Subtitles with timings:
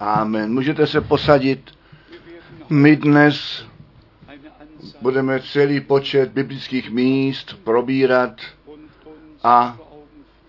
[0.00, 0.54] Amen.
[0.54, 1.70] Můžete se posadit.
[2.70, 3.64] My dnes
[5.00, 8.40] budeme celý počet biblických míst probírat
[9.42, 9.78] a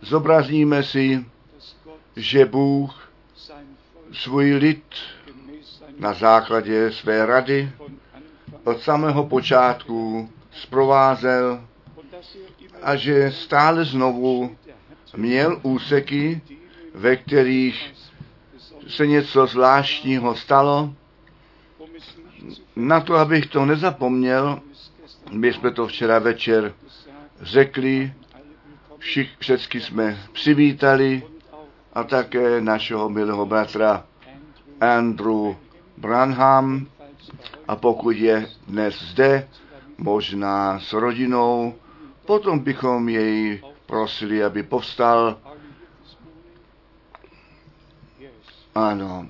[0.02, 1.26] zobrazíme si,
[2.16, 3.12] že Bůh
[4.14, 4.84] svůj lid
[6.00, 7.72] na základě své rady
[8.64, 11.66] od samého počátku zprovázel
[12.82, 14.58] a že stále znovu
[15.18, 16.42] měl úseky,
[16.94, 17.94] ve kterých
[18.88, 20.94] se něco zvláštního stalo.
[22.76, 24.60] Na to, abych to nezapomněl,
[25.32, 26.74] my jsme to včera večer
[27.42, 28.14] řekli,
[28.98, 31.24] všich, všechny jsme přivítali
[31.94, 34.06] a také našeho milého bratra
[34.82, 35.56] Andrew
[35.98, 36.88] Branham
[37.68, 39.48] a pokud je dnes zde,
[39.98, 41.76] možná s rodinou,
[42.26, 45.38] potom bychom jej prosili, aby povstal.
[48.76, 49.28] Ano,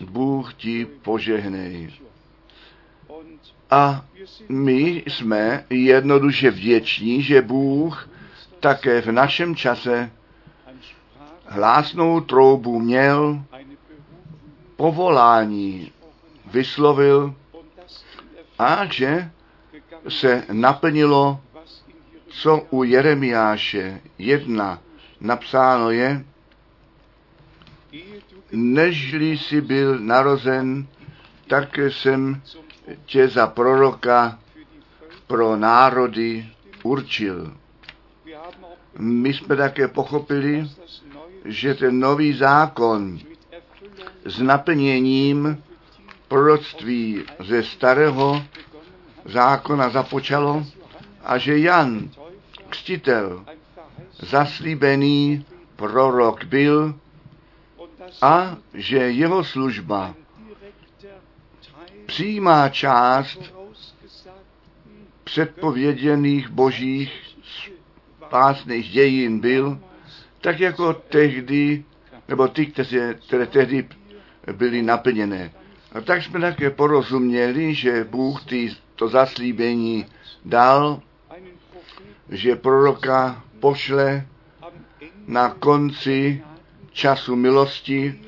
[0.00, 1.92] Bůh ti požehnej.
[3.70, 4.04] A
[4.48, 8.08] my jsme jednoduše vděční, že Bůh
[8.60, 10.10] také v našem čase
[11.46, 13.44] hlásnou troubu měl,
[14.76, 15.92] povolání
[16.46, 17.34] vyslovil
[18.58, 19.30] a že
[20.08, 21.40] se naplnilo,
[22.28, 24.82] co u Jeremiáše jedna
[25.20, 26.24] napsáno je,
[28.52, 30.86] nežli si byl narozen,
[31.46, 32.42] tak jsem
[33.06, 34.38] tě za proroka
[35.26, 36.48] pro národy
[36.82, 37.54] určil.
[38.98, 40.70] My jsme také pochopili,
[41.44, 43.18] že ten nový zákon
[44.24, 45.62] s naplněním
[46.28, 48.42] proroctví ze starého
[49.24, 50.66] zákona započalo
[51.24, 52.10] a že Jan,
[52.68, 53.44] křtitel,
[54.18, 55.44] zaslíbený
[55.76, 56.94] prorok byl
[58.22, 60.14] a že jeho služba
[62.06, 63.54] přijímá část
[65.24, 67.28] předpověděných božích
[68.26, 69.78] spásných dějin byl,
[70.40, 71.84] tak jako tehdy,
[72.28, 73.88] nebo ty, které, které tehdy
[74.52, 75.52] byly naplněné.
[75.92, 80.06] A tak jsme také porozuměli, že Bůh ty, to zaslíbení
[80.44, 81.02] dal,
[82.30, 84.26] že proroka pošle
[85.26, 86.42] na konci
[86.98, 88.20] času milosti,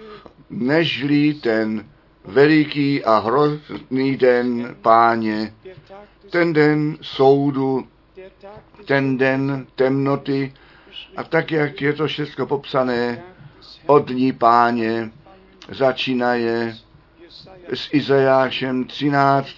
[0.51, 1.87] nežli ten
[2.25, 5.55] veliký a hrozný den páně,
[6.31, 7.89] ten den soudu,
[8.85, 10.55] ten den temnoty
[11.17, 13.23] a tak, jak je to všechno popsané
[13.87, 15.11] od dní páně,
[15.69, 16.77] začínaje
[17.75, 19.49] s Izajášem 13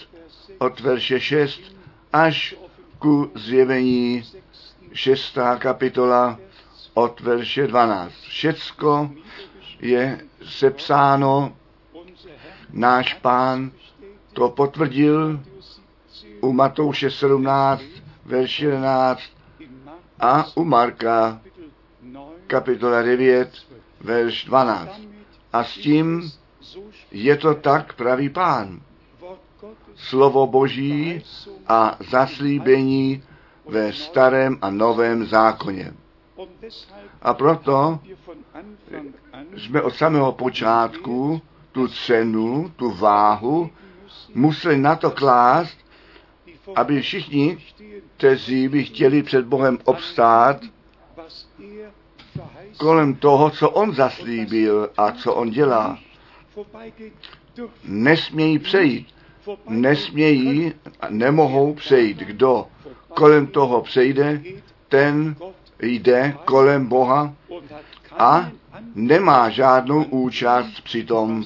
[0.59, 1.61] od verše 6
[2.12, 2.55] až
[2.99, 4.25] ku zjevení
[4.93, 5.39] 6.
[5.59, 6.39] kapitola
[6.94, 8.12] od verše 12.
[8.12, 9.10] Všecko
[9.80, 11.56] je sepsáno,
[12.72, 13.70] náš pán
[14.32, 15.41] to potvrdil
[16.41, 17.82] u Matouše 17,
[18.25, 19.20] verš 11
[20.20, 21.41] a u Marka
[22.47, 23.50] kapitola 9,
[24.00, 25.00] verš 12.
[25.52, 26.31] A s tím
[27.10, 28.81] je to tak, pravý pán.
[29.94, 31.22] Slovo Boží
[31.69, 33.22] a zaslíbení
[33.69, 35.92] ve starém a novém zákoně.
[37.22, 38.00] A proto
[39.56, 41.42] jsme od samého počátku
[41.72, 43.70] tu cenu, tu váhu
[44.34, 45.78] museli na to klást,
[46.75, 47.58] aby všichni,
[48.16, 50.60] kteří by chtěli před Bohem obstát,
[52.76, 55.98] kolem toho, co on zaslíbil a co on dělá,
[57.84, 59.08] nesmějí přejít.
[59.69, 62.19] Nesmějí a nemohou přejít.
[62.19, 62.66] Kdo
[63.08, 64.42] kolem toho přejde,
[64.88, 65.36] ten
[65.82, 67.34] jde kolem Boha
[68.19, 68.50] a
[68.94, 71.44] nemá žádnou účast při tom,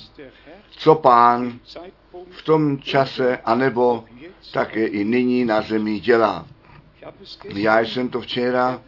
[0.70, 1.58] co pán
[2.30, 4.04] v tom čase, anebo
[4.52, 6.46] také i nyní na zemi dělá.
[7.54, 8.82] Já jsem to včera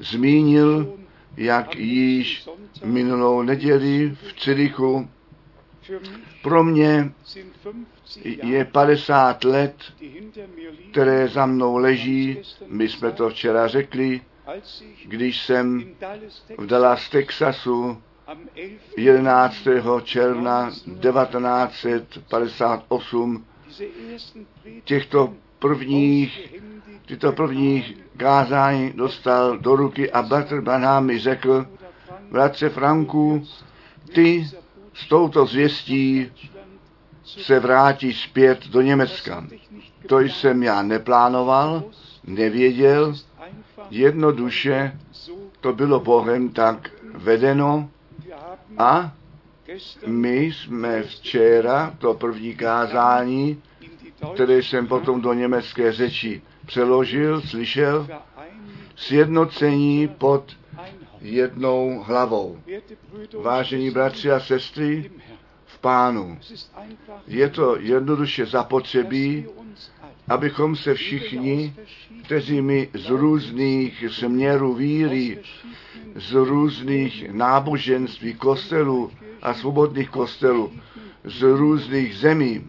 [0.00, 0.98] zmínil,
[1.36, 2.48] jak již
[2.84, 5.08] minulou neděli v Cirichu
[6.42, 7.12] pro mě
[8.24, 9.74] je 50 let,
[10.90, 12.38] které za mnou leží.
[12.66, 14.20] My jsme to včera řekli,
[15.04, 15.94] když jsem
[16.58, 18.02] v Dallas, Texasu
[18.96, 19.56] 11.
[20.02, 23.44] června 1958
[24.84, 26.54] těchto prvních,
[27.06, 31.66] tyto prvních kázání dostal do ruky a Bratr Branham mi řekl,
[32.30, 33.46] bratře Franku,
[34.14, 34.50] ty
[34.94, 36.32] s touto zvěstí
[37.24, 39.46] se vrátí zpět do Německa.
[40.06, 41.82] To jsem já neplánoval,
[42.24, 43.14] nevěděl,
[43.90, 44.98] jednoduše
[45.60, 47.90] to bylo Bohem tak vedeno
[48.78, 49.12] a
[50.06, 53.62] My jsme včera, to první kázání,
[54.34, 58.08] které jsem potom do německé řeči přeložil, slyšel,
[58.96, 60.56] sjednocení pod
[61.20, 62.58] jednou hlavou.
[63.42, 65.10] Vážení bratři a sestry,
[65.66, 66.38] v pánu.
[67.26, 69.46] Je to jednoduše zapotřebí,
[70.28, 71.74] abychom se všichni,
[72.24, 75.38] kteří my z různých směrů víry,
[76.14, 79.10] z různých náboženství, kostelů
[79.42, 80.72] a svobodných kostelů,
[81.24, 82.66] z různých zemí,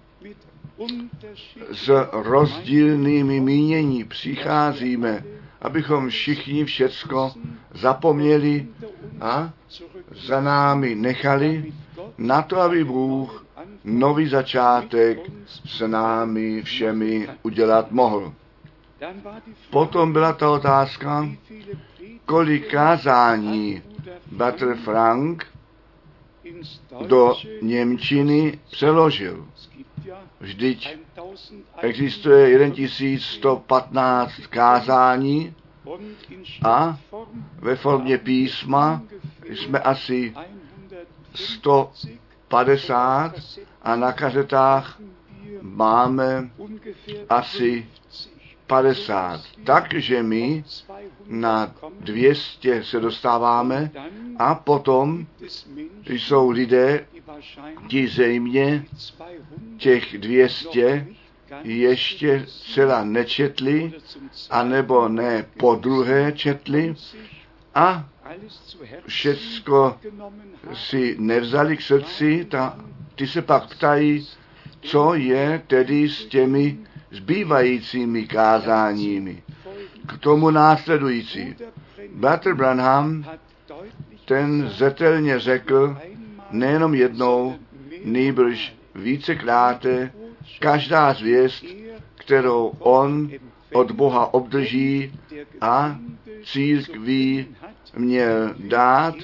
[1.72, 5.24] s rozdílnými mínění přicházíme,
[5.62, 7.34] abychom všichni všecko
[7.74, 8.68] zapomněli
[9.22, 9.54] a
[10.28, 11.74] za námi nechali
[12.18, 13.46] na to, aby Bůh
[13.84, 15.20] nový začátek
[15.66, 18.34] s námi všemi udělat mohl.
[19.70, 21.30] Potom byla ta otázka,
[22.26, 23.82] kolik kázání
[24.32, 25.46] Bratr Frank
[27.08, 29.48] do Němčiny přeložil.
[30.40, 30.98] Vždyť
[31.82, 35.56] existuje 1115 kázání
[36.66, 36.98] a
[37.60, 39.02] ve formě písma
[39.50, 40.34] jsme asi
[41.36, 43.36] 150
[43.90, 45.02] a na kazetách
[45.62, 46.50] máme
[47.30, 47.88] asi
[48.68, 49.42] 50.
[49.64, 50.64] Takže my
[51.28, 53.92] na 200 se dostáváme
[54.40, 55.26] a potom
[56.06, 57.08] jsou lidé,
[57.88, 58.86] ti zejmě
[59.78, 61.08] těch 200
[61.64, 63.94] ještě celá nečetli,
[64.50, 66.96] anebo ne po druhé četli
[67.76, 68.10] a
[69.08, 69.98] všecko
[70.74, 72.80] si nevzali k srdci, ta,
[73.16, 74.28] ty se pak ptají,
[74.82, 76.78] co je tedy s těmi
[77.12, 79.44] zbývajícími kázáními.
[80.08, 81.56] K tomu následující.
[82.16, 83.26] Bratr Branham
[84.26, 85.98] ten zetelně řekl,
[86.52, 87.56] nejenom jednou,
[88.06, 90.12] nýbrž vícekráte,
[90.60, 91.66] každá zvěst,
[92.16, 93.30] kterou on
[93.74, 95.20] od Boha obdrží
[95.62, 96.00] a
[96.44, 97.48] církví
[97.98, 99.16] měl dát,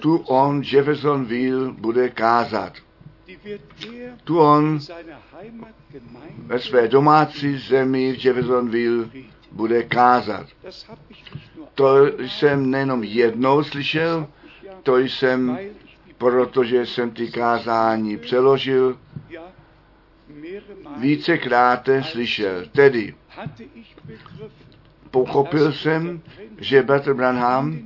[0.00, 2.72] tu on Jeffersonville bude kázat.
[4.24, 4.78] Tu on
[6.36, 9.08] ve své domácí zemi v Jeffersonville
[9.52, 10.46] bude kázat.
[11.74, 14.26] To jsem nejenom jednou slyšel,
[14.82, 15.58] to jsem,
[16.18, 18.98] protože jsem ty kázání přeložil,
[20.96, 22.64] vícekrát slyšel.
[22.72, 23.14] Tedy
[25.10, 26.20] pochopil jsem,
[26.58, 27.78] že Bratr Branham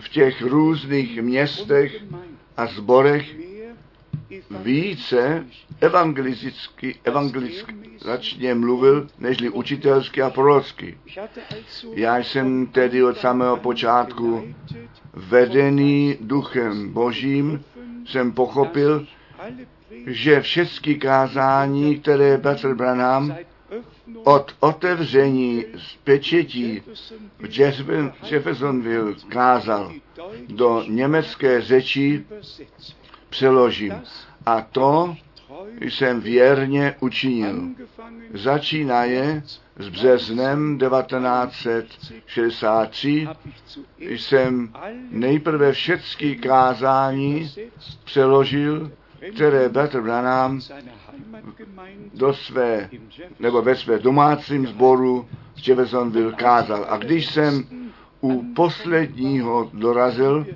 [0.00, 2.04] v těch různých městech
[2.56, 3.36] a zborech
[4.50, 5.46] více
[5.80, 10.98] evangelisticky, evangelizačně mluvil, nežli učitelsky a prorocky.
[11.94, 14.54] Já jsem tedy od samého počátku
[15.14, 17.64] vedený duchem božím,
[18.06, 19.06] jsem pochopil,
[20.06, 23.36] že všechny kázání, které Bratr Branham
[24.24, 26.82] od otevření z pečetí
[27.38, 27.58] v
[28.30, 29.92] Jeffersonville kázal
[30.48, 32.24] do německé řeči,
[33.28, 33.94] přeložím.
[34.46, 35.16] A to
[35.80, 37.62] jsem věrně učinil.
[38.34, 39.42] Začínaje
[39.78, 43.28] s březnem 1963
[44.00, 44.72] jsem
[45.10, 47.50] nejprve všechny kázání
[48.04, 48.90] přeložil,
[49.34, 50.60] které Bratr Branham
[52.14, 52.90] do své,
[53.40, 56.86] nebo ve své domácím sboru v Jeffersonville kázal.
[56.88, 57.64] A když jsem
[58.20, 60.46] u posledního dorazil,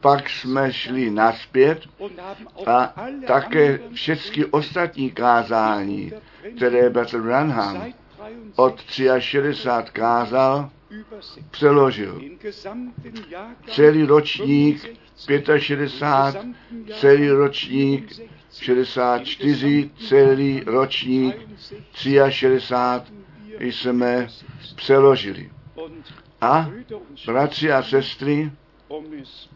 [0.00, 1.80] pak jsme šli naspět
[2.66, 2.94] a
[3.26, 6.12] také všechny ostatní kázání,
[6.56, 7.84] které Bratr Branham
[8.56, 10.70] od 63 kázal,
[11.50, 12.22] přeložil.
[13.70, 14.98] Celý ročník
[15.58, 16.54] 65,
[17.00, 18.12] celý ročník
[18.60, 21.36] 64, celý ročník
[22.28, 23.12] 63
[23.60, 24.28] jsme
[24.76, 25.50] přeložili.
[26.40, 26.70] A
[27.26, 28.52] bratři a sestry,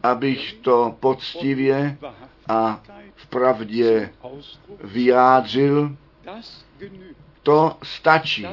[0.03, 1.97] abych to poctivě
[2.49, 2.83] a
[3.15, 4.11] v pravdě
[4.85, 5.97] vyjádřil,
[7.43, 8.47] to stačí.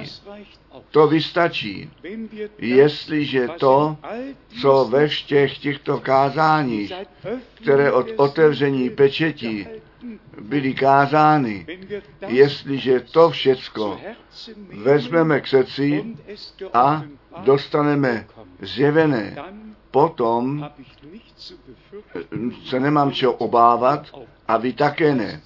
[0.91, 1.89] To vystačí,
[2.57, 3.97] jestliže to,
[4.61, 6.93] co ve všech těchto kázáních,
[7.53, 9.67] které od otevření pečetí
[10.41, 11.65] byly kázány,
[12.27, 13.99] jestliže to všecko
[14.83, 16.05] vezmeme k srdci
[16.73, 17.03] a
[17.43, 18.27] dostaneme
[18.61, 19.35] zjevené,
[19.91, 20.69] potom
[22.65, 25.41] se nemám čeho obávat a vy také ne.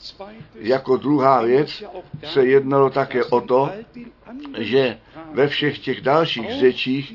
[0.56, 1.84] Jako druhá věc
[2.24, 3.72] se jednalo také o to,
[4.58, 4.98] že
[5.34, 7.14] ve všech těch dalších řečích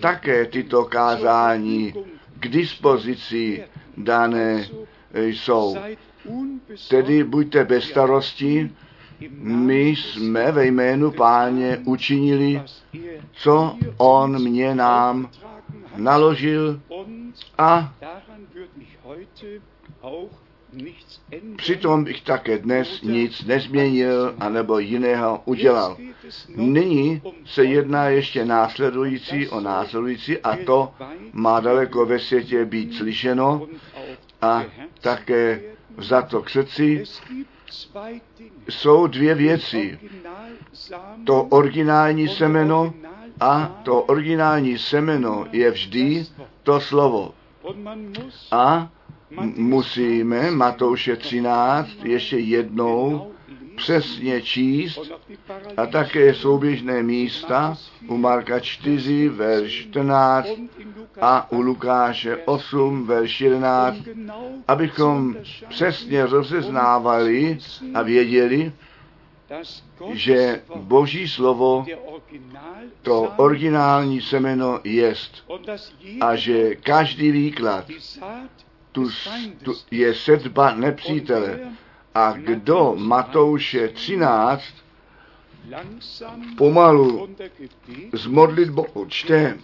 [0.00, 1.94] také tyto kázání
[2.40, 3.64] k dispozici
[3.96, 4.68] dané
[5.14, 5.76] jsou.
[6.88, 8.70] Tedy buďte bez starosti,
[9.40, 12.62] my jsme ve jménu páně učinili,
[13.32, 15.30] co on mě nám
[15.96, 16.80] naložil
[17.58, 17.94] a
[21.56, 25.96] Přitom bych také dnes nic nezměnil anebo jiného udělal.
[26.56, 30.94] Nyní se jedná ještě následující o následující a to
[31.32, 33.66] má daleko ve světě být slyšeno
[34.42, 34.64] a
[35.00, 35.60] také
[35.98, 37.04] za to srdci.
[38.68, 39.98] Jsou dvě věci.
[41.24, 42.94] To originální semeno
[43.40, 46.26] a to originální semeno je vždy
[46.62, 47.34] to slovo.
[48.52, 48.88] A
[49.56, 53.30] musíme Matouše 13 ještě jednou
[53.76, 55.12] přesně číst
[55.76, 57.76] a také souběžné místa
[58.08, 60.48] u Marka 4, verš 14
[61.20, 63.96] a u Lukáše 8, verš 11,
[64.68, 65.36] abychom
[65.68, 67.58] přesně rozeznávali
[67.94, 68.72] a věděli,
[70.12, 71.86] že Boží slovo
[73.02, 75.52] to originální semeno jest
[76.20, 77.84] a že každý výklad
[78.92, 79.08] tu,
[79.62, 81.60] tu je sedba nepřítele.
[82.16, 82.94] A kdo?
[82.96, 84.62] Matouše 13
[86.56, 87.28] pomalu
[88.12, 89.58] z modlitbou čte,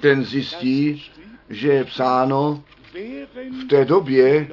[0.00, 1.02] ten zjistí,
[1.50, 2.64] že je psáno
[3.62, 4.48] v té době,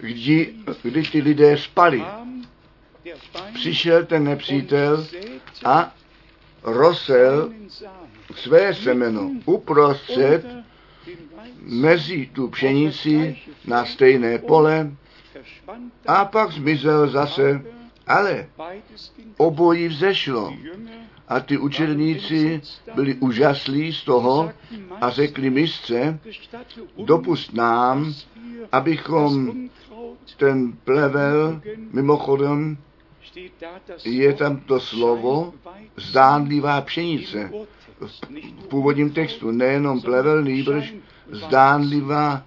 [0.00, 2.04] kdy, kdy ty lidé spali.
[3.54, 5.06] Přišel ten nepřítel
[5.64, 5.94] a
[6.62, 7.52] rosel
[8.34, 10.46] své semeno uprostřed
[11.62, 14.90] mezi tu pšenici na stejné pole
[16.06, 17.62] a pak zmizel zase,
[18.06, 18.46] ale
[19.36, 20.52] obojí vzešlo.
[21.28, 22.60] A ty učedníci
[22.94, 24.52] byli úžaslí z toho
[25.00, 26.18] a řekli mistře,
[27.04, 28.14] dopust nám,
[28.72, 29.52] abychom
[30.36, 31.60] ten plevel,
[31.92, 32.78] mimochodem,
[34.04, 35.54] je tam to slovo
[35.96, 37.50] zdánlivá pšenice.
[38.60, 40.94] V původním textu nejenom plevel, nýbrž
[41.30, 42.42] zdánlivá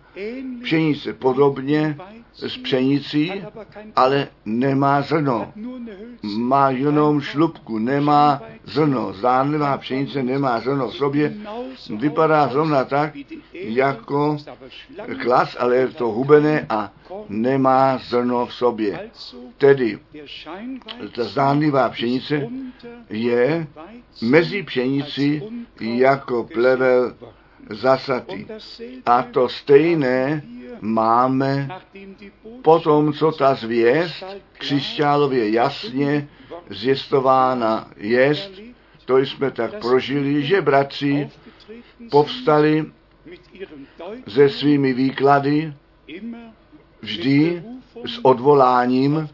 [0.62, 1.98] pšenice, podobně
[2.42, 3.44] s pšenicí,
[3.96, 5.54] ale nemá zrno.
[6.24, 9.14] Má jenom šlubku, nemá zrno.
[9.14, 11.34] Zdánlivá pšenice nemá zrno v sobě.
[11.98, 13.14] Vypadá zrovna tak,
[13.54, 14.38] jako
[15.22, 16.92] klas, ale je to hubené a
[17.30, 19.10] nemá zrno v sobě.
[19.58, 20.00] Tedy
[21.16, 22.48] ta zdánlivá pšenice
[23.10, 23.68] je
[24.22, 25.42] mezi pšenici
[25.80, 27.16] jako plevel
[27.70, 28.46] zasatý.
[29.06, 30.44] A to stejné
[30.82, 31.70] máme
[32.62, 34.24] po tom, co ta zvěst
[34.54, 36.28] křišťálově jasně
[36.70, 38.52] zjistována jest,
[39.06, 41.30] to jsme tak prožili, že bratři
[42.12, 42.86] povstali
[44.28, 45.74] se svými výklady
[47.02, 47.64] vždy
[48.06, 49.30] s odvoláním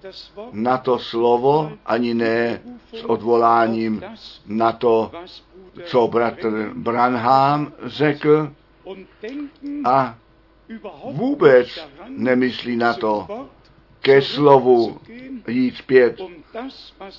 [0.51, 2.62] na to slovo, ani ne
[2.94, 4.04] s odvoláním
[4.46, 5.12] na to,
[5.84, 8.53] co bratr Branham řekl
[9.86, 10.17] a
[11.12, 13.48] vůbec nemyslí na to
[14.01, 15.00] ke slovu
[15.48, 16.22] jít zpět.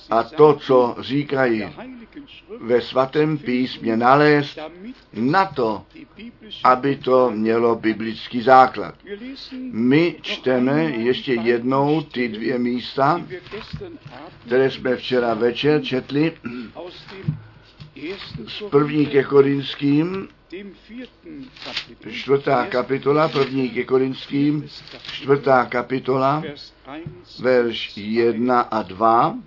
[0.09, 1.63] A to, co říkají
[2.59, 4.59] ve svatém písmě nalézt,
[5.13, 5.83] na to,
[6.63, 8.95] aby to mělo biblický základ.
[9.71, 13.21] My čteme ještě jednou ty dvě místa,
[14.45, 16.33] které jsme včera večer četli
[18.47, 20.27] z první ke Korinským,
[22.11, 24.67] čtvrtá kapitola, první ke Korinským,
[25.11, 26.43] čtvrtá kapitola,
[27.39, 29.37] verš 1 a 2.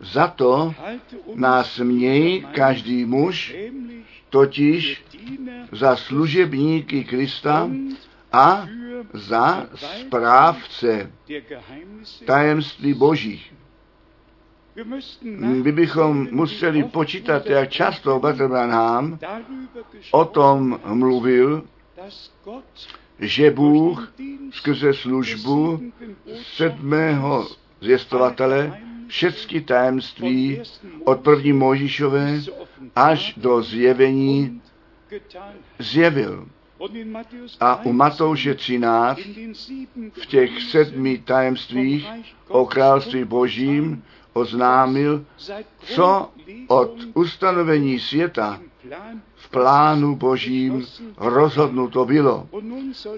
[0.00, 0.74] Za to
[1.34, 3.56] nás měj každý muž,
[4.30, 5.04] totiž
[5.72, 7.70] za služebníky Krista
[8.32, 8.68] a
[9.12, 11.12] za správce
[12.24, 13.57] tajemství božích.
[15.62, 19.18] My bychom museli počítat, jak často Bratr Branham
[20.10, 21.64] o tom mluvil,
[23.18, 24.12] že Bůh
[24.50, 25.80] skrze službu
[26.56, 27.48] sedmého
[27.80, 30.62] zvěstovatele všechny tajemství
[31.04, 32.40] od první Možišové
[32.96, 34.62] až do zjevení
[35.78, 36.48] zjevil.
[37.60, 39.20] A u Matouše 13
[40.12, 42.08] v těch sedmi tajemstvích
[42.48, 44.02] o království božím
[44.38, 45.24] oznámil,
[45.84, 46.30] co
[46.68, 48.60] od ustanovení světa
[49.34, 52.48] v plánu božím rozhodnuto bylo.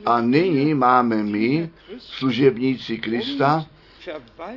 [0.07, 3.67] A nyní máme my, služebníci Krista,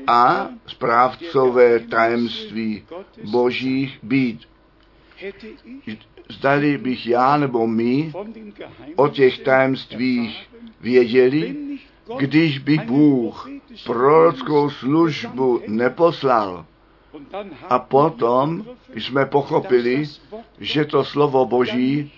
[0.08, 2.84] a správcové tajemství
[3.32, 4.42] božích být.
[6.30, 8.14] Zdali bych já nebo my
[8.96, 10.50] o těch tajemstvích
[10.82, 11.56] věděli,
[12.18, 13.50] když by Bůh
[13.86, 16.66] prorockou službu neposlal.
[17.70, 20.10] A potom jsme pochopili,
[20.60, 22.12] že to slovo Boží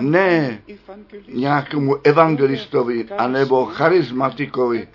[0.00, 0.62] ne
[1.28, 4.88] nějakému evangelistovi anebo charismatikovi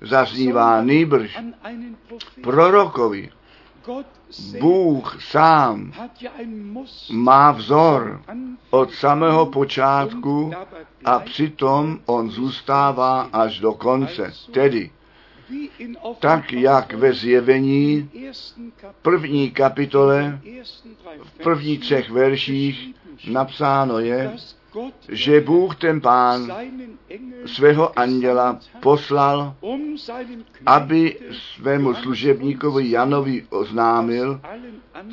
[0.00, 1.38] zaznívá nýbrž
[2.42, 3.30] prorokovi.
[4.60, 5.92] Bůh sám
[7.10, 8.22] má vzor
[8.70, 10.52] od samého počátku
[11.04, 14.32] a přitom on zůstává až do konce.
[14.50, 14.90] Tedy
[16.18, 18.10] tak jak ve zjevení
[19.02, 20.40] první kapitole
[21.22, 22.94] v prvních třech verších
[23.30, 24.32] napsáno je,
[25.08, 26.52] že Bůh ten pán
[27.46, 29.54] svého anděla poslal,
[30.66, 31.16] aby
[31.54, 34.40] svému služebníkovi Janovi oznámil,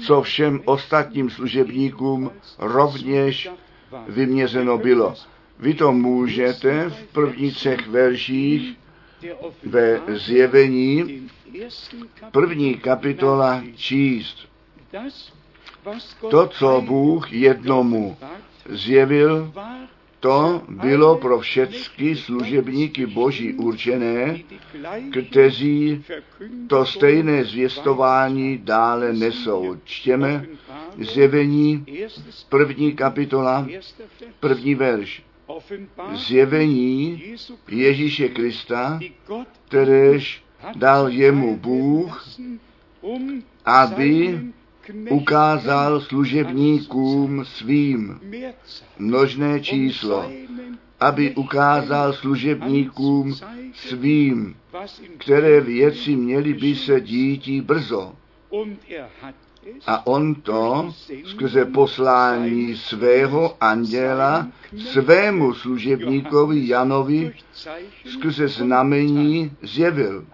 [0.05, 3.49] co všem ostatním služebníkům rovněž
[4.07, 5.13] vyměřeno bylo.
[5.59, 8.77] Vy to můžete v prvních třech verších
[9.63, 11.29] ve zjevení
[12.31, 14.37] první kapitola číst.
[16.29, 18.17] To, co Bůh jednomu
[18.69, 19.53] zjevil,
[20.19, 24.39] to bylo pro všechny služebníky Boží určené,
[25.11, 26.03] kteří
[26.67, 29.75] to stejné zvěstování dále nesou.
[29.83, 30.45] Čtěme
[30.97, 31.85] zjevení
[32.49, 33.67] první kapitola,
[34.39, 35.23] první verš.
[36.13, 37.23] Zjevení
[37.67, 38.99] Ježíše Krista,
[39.67, 40.43] kteréž
[40.75, 42.25] dal jemu Bůh,
[43.65, 44.39] aby
[45.09, 48.19] ukázal služebníkům svým
[48.99, 50.31] množné číslo,
[50.99, 53.35] aby ukázal služebníkům
[53.73, 54.55] svým,
[55.17, 58.13] které věci měly by se dítí brzo.
[59.87, 60.93] A on to
[61.25, 64.47] skrze poslání svého anděla
[64.91, 67.33] svému služebníkovi Janovi
[68.05, 70.25] skrze znamení zjevil.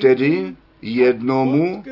[0.00, 1.84] Tedy jednomu,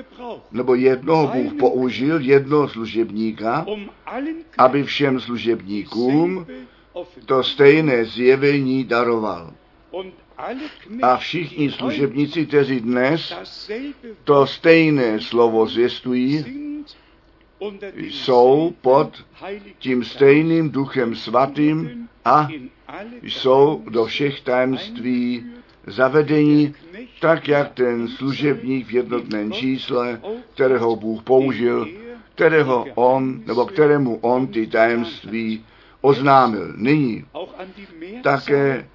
[0.53, 3.67] nebo jednoho Bůh použil, jednoho služebníka,
[4.59, 6.47] aby všem služebníkům
[7.27, 9.53] to stejné zjevení daroval.
[11.03, 13.35] A všichni služebníci, kteří dnes
[14.25, 16.45] to stejné slovo zvěstují,
[17.97, 19.25] jsou pod
[19.79, 22.49] tím stejným duchem svatým a
[23.23, 25.45] jsou do všech tajemství
[25.87, 26.75] zavedení,
[27.21, 30.21] tak jak ten služebník v jednotném čísle,
[30.55, 31.89] kterého Bůh použil,
[32.35, 35.65] kterého on, nebo kterému on ty tajemství
[36.01, 36.73] oznámil.
[36.77, 37.25] Nyní
[38.23, 38.89] také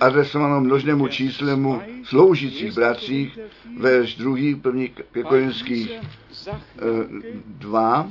[0.00, 3.38] adresovanou množnému číslemu sloužících bratřích,
[3.78, 6.00] verš druhý, první ke Korinských e,
[7.46, 8.10] dva.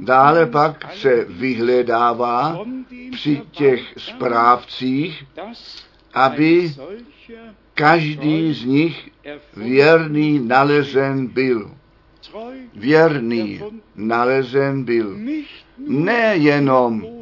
[0.00, 2.64] Dále pak se vyhledává
[3.12, 5.24] při těch správcích,
[6.14, 6.74] aby
[7.74, 9.10] každý z nich
[9.56, 11.70] věrný nalezen byl.
[12.74, 13.60] Věrný
[13.96, 15.16] nalezen byl.
[15.78, 17.13] Nejenom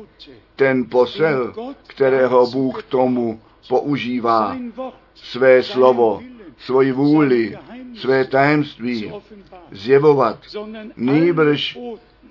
[0.63, 1.53] ten posel,
[1.87, 4.57] kterého Bůh tomu používá,
[5.15, 6.23] své slovo,
[6.59, 7.59] svoji vůli,
[7.95, 9.13] své tajemství
[9.71, 10.39] zjevovat.
[10.97, 11.79] Nýbrž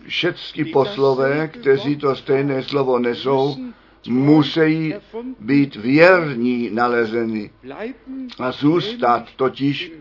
[0.07, 3.55] všechny poslové, kteří to stejné slovo nesou,
[4.07, 4.93] musí
[5.39, 7.49] být věrní nalezeny
[8.39, 9.91] a zůstat totiž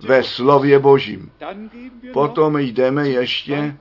[0.00, 1.30] ve slově Božím.
[2.12, 3.76] Potom jdeme ještě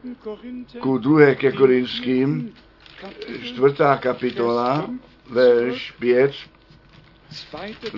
[0.80, 2.54] ku druhé ke Korinským,
[3.43, 4.89] čtvrtá kapitola,
[5.29, 6.33] verš 5,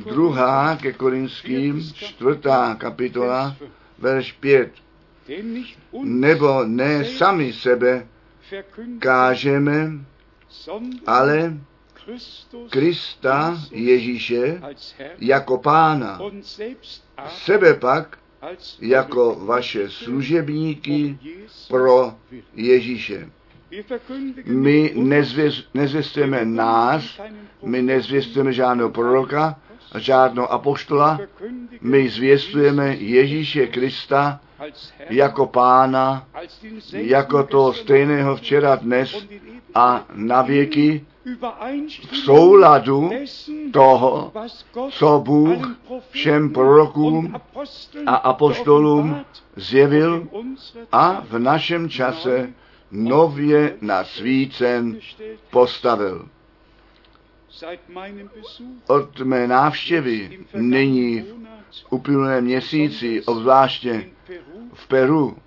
[0.05, 3.55] druhá ke Korinským, čtvrtá kapitola,
[3.99, 4.71] verš 5.
[6.03, 8.07] Nebo ne sami sebe
[8.99, 9.91] kážeme,
[11.05, 11.57] ale
[12.69, 14.61] Krista Ježíše
[15.19, 16.19] jako pána,
[17.27, 18.19] sebe pak
[18.81, 21.19] jako vaše služebníky
[21.67, 22.15] pro
[22.53, 23.29] Ježíše.
[24.45, 24.93] My
[25.73, 27.21] nezvěstujeme nás,
[27.65, 29.59] my nezvěstujeme žádného proroka,
[29.97, 31.19] žádného apoštola,
[31.81, 34.39] my zvěstujeme Ježíše Krista
[35.09, 36.27] jako pána,
[36.93, 39.27] jako to stejného včera, dnes
[39.75, 41.05] a na věky.
[42.09, 43.09] V souladu
[43.71, 44.31] toho,
[44.89, 45.77] co Bůh
[46.09, 47.33] všem prorokům
[48.05, 50.27] a apoštolům zjevil
[50.91, 52.53] a v našem čase
[52.91, 54.99] nově na svícen
[55.49, 56.29] postavil.
[58.87, 64.09] Od mé návštěvy nyní v uplynulém měsíci, obzvláště
[64.73, 65.37] v Peru,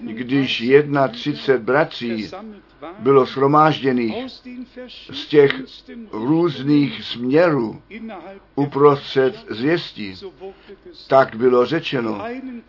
[0.00, 0.64] když
[1.12, 2.30] 31 bratří
[2.98, 4.14] bylo shromážděných
[5.10, 5.52] z těch
[6.12, 7.82] různých směrů
[8.54, 10.14] uprostřed zvěstí,
[11.08, 12.24] tak bylo řečeno,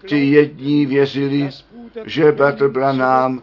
[0.05, 1.49] ti jední věřili,
[2.05, 3.41] že bratr Branham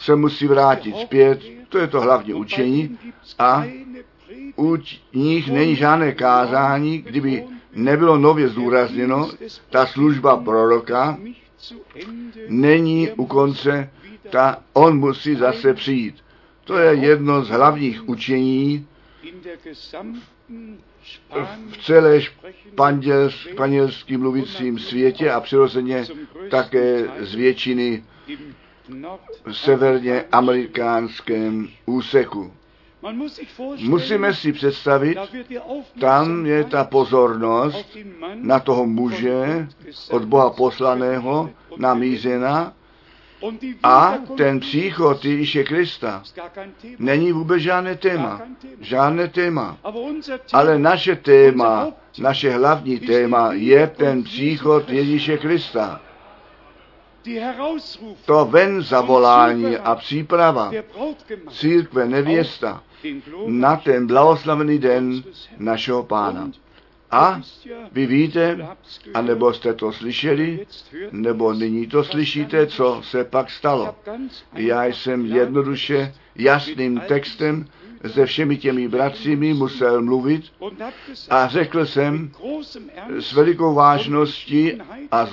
[0.00, 2.98] se musí vrátit zpět, to je to hlavní učení,
[3.38, 3.64] a
[4.56, 4.76] u
[5.12, 9.30] nich není žádné kázání, kdyby nebylo nově zdůrazněno,
[9.70, 11.18] ta služba proroka
[12.48, 13.90] není u konce,
[14.30, 16.16] ta, on musí zase přijít.
[16.64, 18.86] To je jedno z hlavních učení
[21.70, 22.20] v celé
[23.28, 26.06] španělsky mluvícím světě a přirozeně
[26.50, 28.04] také z většiny
[29.52, 32.52] severně amerikánském úseku.
[33.78, 35.18] Musíme si představit,
[36.00, 37.96] tam je ta pozornost
[38.34, 39.68] na toho muže
[40.10, 42.72] od Boha poslaného namířena
[43.82, 46.22] a ten příchod Ježíše Krista
[46.98, 48.42] není vůbec žádné téma.
[48.80, 49.78] Žádné téma.
[50.52, 56.00] Ale naše téma, naše hlavní téma je ten příchod Ježíše Krista.
[58.24, 60.72] To ven zavolání a příprava.
[61.50, 62.82] Církve nevěsta.
[63.46, 65.22] na ten blahoslavený den
[65.58, 66.50] našeho pána.
[67.10, 67.40] A
[67.92, 68.68] vy víte,
[69.14, 70.66] anebo jste to slyšeli,
[71.10, 73.94] nebo nyní to slyšíte, co se pak stalo.
[74.54, 77.66] Já jsem jednoduše jasným textem
[78.06, 80.44] se všemi těmi bratřími musel mluvit
[81.30, 82.30] a řekl jsem
[83.18, 84.72] s velikou vážností
[85.10, 85.32] a s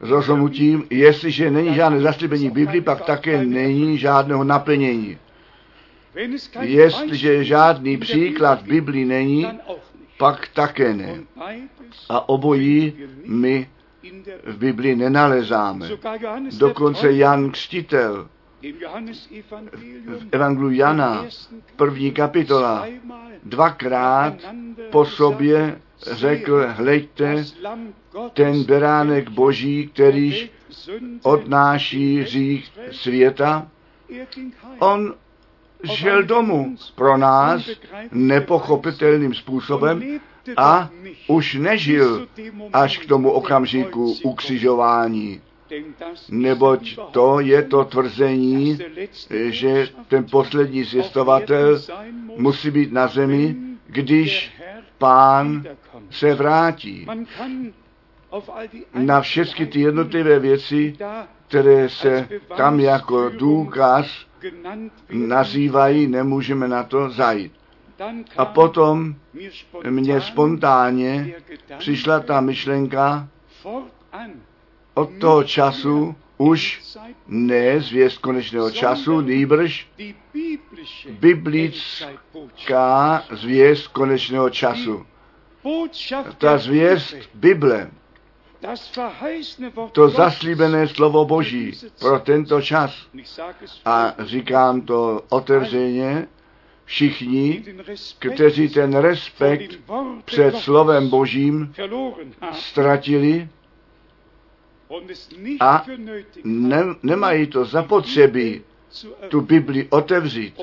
[0.00, 5.18] rozhodnutím, jestliže není žádné zaslíbení Biblii, pak také není žádného naplnění.
[6.60, 9.46] Jestliže žádný příklad v Biblii není,
[10.18, 11.20] pak také ne.
[12.08, 12.92] A obojí
[13.26, 13.68] my
[14.44, 15.88] v Biblii nenalezáme.
[16.58, 18.28] Dokonce Jan Křtitel
[20.06, 21.26] v Evangelu Jana,
[21.76, 22.86] první kapitola,
[23.44, 24.34] dvakrát
[24.90, 25.80] po sobě
[26.12, 27.44] řekl, hleďte,
[28.32, 30.50] ten beránek boží, kterýž
[31.22, 33.68] odnáší hřích světa,
[34.78, 35.14] on
[35.82, 37.70] žil domů pro nás
[38.12, 40.20] nepochopitelným způsobem
[40.56, 40.90] a
[41.28, 42.28] už nežil
[42.72, 45.40] až k tomu okamžiku ukřižování.
[46.28, 48.78] Neboť to je to tvrzení,
[49.30, 51.80] že ten poslední zjistovatel
[52.36, 54.52] musí být na zemi, když
[54.98, 55.64] pán
[56.10, 57.06] se vrátí.
[58.94, 60.96] Na všechny ty jednotlivé věci,
[61.48, 64.06] které se tam jako důkaz
[65.10, 67.52] nazývají, nemůžeme na to zajít.
[68.36, 69.14] A potom
[69.90, 71.34] mně spontánně
[71.78, 73.28] přišla ta myšlenka
[74.94, 76.82] od toho času už
[77.28, 79.88] ne zvěst konečného času, nýbrž
[81.10, 82.44] biblická
[83.30, 85.06] zvěst konečného času.
[86.38, 87.90] Ta zvěst Bible,
[89.92, 93.06] to zaslíbené slovo Boží pro tento čas.
[93.84, 96.28] A říkám to otevřeně,
[96.84, 97.64] všichni,
[98.18, 99.78] kteří ten respekt
[100.24, 101.74] před slovem Božím
[102.52, 103.48] ztratili
[105.60, 105.84] a
[106.44, 108.62] ne, nemají to zapotřebí
[109.28, 110.54] tu Bibli otevřít.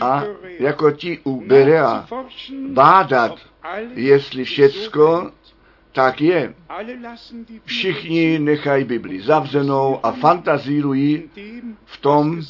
[0.00, 0.22] a
[0.58, 2.08] jako ti u Berea
[2.68, 3.38] bádat,
[3.94, 5.30] jestli všecko
[5.92, 6.54] tak je.
[7.64, 11.22] Všichni nechají Bibli zavřenou a fantazírují
[11.84, 12.40] v tom,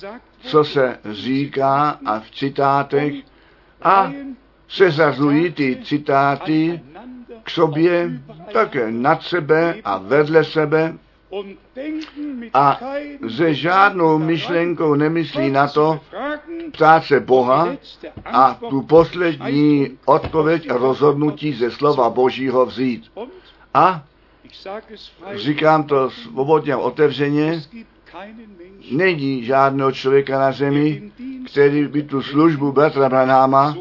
[0.40, 3.14] co se říká a v citátech
[3.82, 4.12] a
[4.68, 6.80] seřazují ty citáty
[7.46, 8.10] k sobě
[8.52, 10.94] také nad sebe a vedle sebe
[12.54, 12.80] a
[13.36, 16.00] se žádnou myšlenkou nemyslí na to
[16.72, 17.68] ptát se Boha
[18.24, 23.12] a tu poslední odpověď a rozhodnutí ze slova Božího vzít.
[23.74, 24.02] A
[25.34, 27.62] říkám to svobodně a otevřeně,
[28.90, 31.12] není žádného člověka na zemi,
[31.50, 33.76] který by tu službu bratra Branáma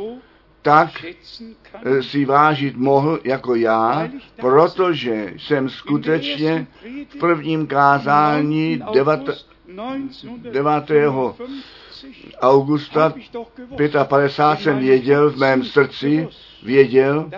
[0.66, 1.06] tak
[2.02, 6.68] si vážit mohl jako já, protože jsem skutečně
[7.10, 9.20] v prvním kázání 9.
[10.52, 10.74] 9.
[12.42, 13.14] augusta
[14.04, 16.28] 55 jsem věděl v mém srdci,
[16.64, 17.30] věděl,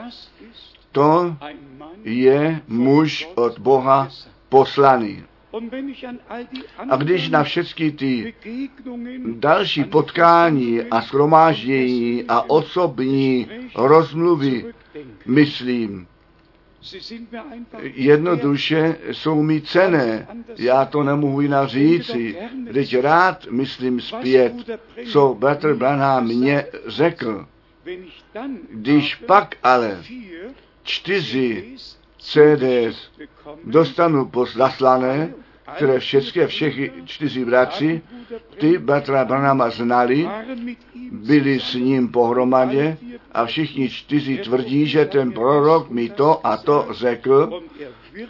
[0.91, 1.35] to
[2.03, 4.09] je muž od Boha
[4.49, 5.23] poslaný.
[6.89, 8.33] A když na všechny ty
[9.35, 14.65] další potkání a schromáždění a osobní rozmluvy
[15.25, 16.07] myslím,
[17.81, 20.27] jednoduše jsou mi cené.
[20.57, 22.37] Já to nemohu jinak říci.
[22.73, 24.53] Teď rád myslím zpět,
[25.11, 27.47] co bratr Branham mě řekl.
[28.69, 30.03] Když pak ale
[30.83, 31.75] čtyři
[32.27, 33.11] CDs
[33.63, 35.33] dostanu zaslané,
[35.75, 38.01] které všechny, všechny čtyři bratři,
[38.57, 40.29] ty bratra Branama znali,
[41.11, 42.97] byli s ním pohromadě
[43.31, 47.61] a všichni čtyři tvrdí, že ten prorok mi to a to řekl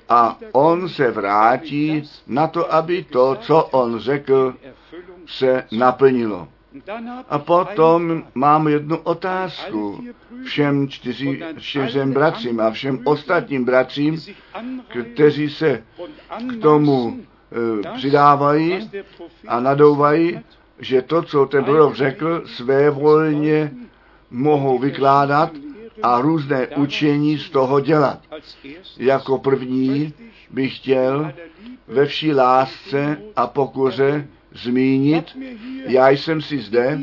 [0.09, 4.53] a on se vrátí na to, aby to, co on řekl,
[5.27, 6.47] se naplnilo.
[7.29, 10.03] A potom mám jednu otázku
[10.45, 14.21] všem čtyři, čtyřem bratřím a všem ostatním bratřím,
[15.13, 15.83] kteří se
[16.49, 18.89] k tomu e, přidávají
[19.47, 20.39] a nadouvají,
[20.79, 23.71] že to, co ten prorok řekl, své volně
[24.31, 25.51] mohou vykládat
[26.03, 28.19] a různé učení z toho dělat.
[28.97, 30.13] Jako první
[30.49, 31.31] bych chtěl
[31.87, 34.27] ve vší lásce a pokoře
[34.57, 35.37] zmínit.
[35.87, 36.99] Já jsem si zde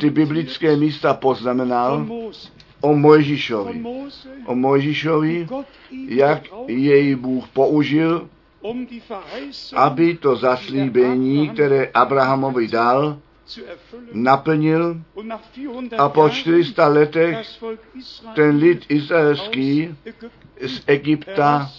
[0.00, 2.06] ty biblické místa poznamenal
[2.80, 3.82] o Mojžišovi.
[4.46, 5.46] O Mojžišovi,
[6.08, 8.28] jak jej Bůh použil,
[9.76, 13.18] aby to zaslíbení, které Abrahamovi dal,
[14.12, 14.96] naplnil
[15.98, 17.58] a po 400 letech
[18.34, 19.94] ten lid izraelský
[20.66, 21.70] z Egypta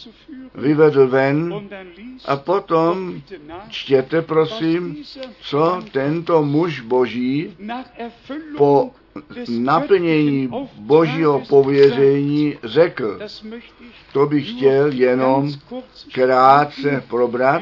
[0.55, 1.69] vyvedl ven
[2.25, 3.21] a potom
[3.69, 5.03] čtěte prosím,
[5.41, 7.57] co tento muž boží
[8.57, 8.91] po
[9.59, 13.19] naplnění božího pověření řekl.
[14.13, 15.51] To bych chtěl jenom
[16.13, 17.61] krátce probrat.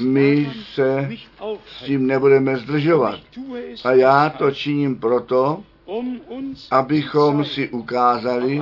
[0.00, 1.10] My se
[1.66, 3.20] s tím nebudeme zdržovat.
[3.84, 5.62] A já to činím proto,
[6.70, 8.60] abychom si ukázali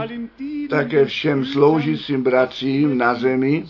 [0.70, 3.64] také všem sloužícím bratřím na zemi,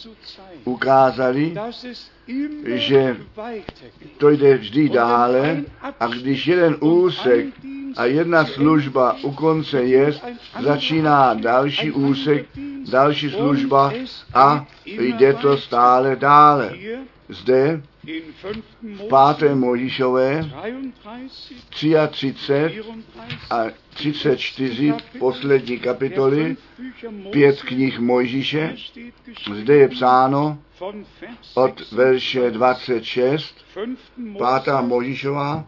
[0.65, 1.55] ukázali,
[2.75, 3.17] že
[4.19, 5.63] to jde vždy dále
[6.01, 7.47] a když jeden úsek
[7.97, 10.15] a jedna služba u konce je,
[10.61, 12.47] začíná další úsek,
[12.91, 13.93] další služba
[14.35, 16.75] a jde to stále dále.
[17.29, 17.83] Zde
[18.83, 20.51] v páté Možišové
[21.71, 22.81] 33
[23.51, 26.57] a 34 poslední kapitoly,
[27.33, 28.77] pět knih Mojžíše,
[29.55, 30.59] zde je psáno
[31.55, 33.55] od verše 26,
[34.39, 35.65] pátá Možišová,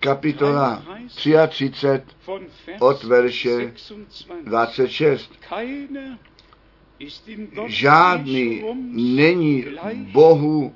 [0.00, 0.82] kapitola
[1.48, 2.02] 33
[2.80, 3.72] od verše
[4.44, 5.30] 26.
[7.66, 10.74] Žádný není Bohu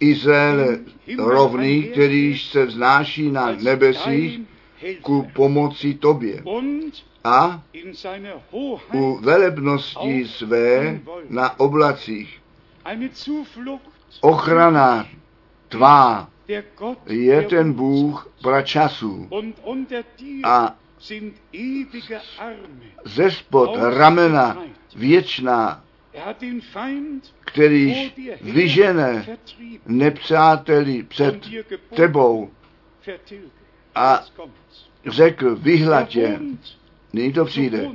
[0.00, 0.78] Izraele
[1.18, 4.40] rovný, který se vznáší na nebesích
[5.02, 6.42] ku pomoci tobě
[7.24, 7.62] a
[8.92, 12.42] u velebnosti své na oblacích.
[14.20, 15.08] Ochrana
[15.68, 16.28] tvá
[17.06, 19.28] je ten Bůh pračasů
[20.44, 20.76] a
[23.04, 24.62] ze spod ramena
[24.96, 25.84] věčná,
[27.44, 29.26] který vyžene
[29.86, 31.34] nepřáteli před
[31.96, 32.50] tebou
[33.94, 34.24] a
[35.06, 36.40] řekl, vyhlatě,
[37.12, 37.90] nyní to přijde,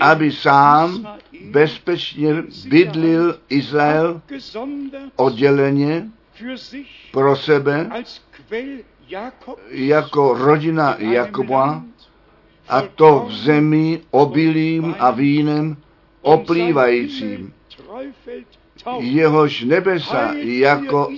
[0.00, 1.18] aby sám
[1.50, 2.34] bezpečně
[2.68, 4.22] bydlil Izrael
[5.16, 6.08] odděleně
[7.12, 7.90] pro sebe
[9.70, 11.84] jako rodina Jakoba
[12.68, 15.76] a to v zemi obilím a vínem
[16.22, 17.52] oplývajícím.
[18.98, 21.08] Jehož nebesa jako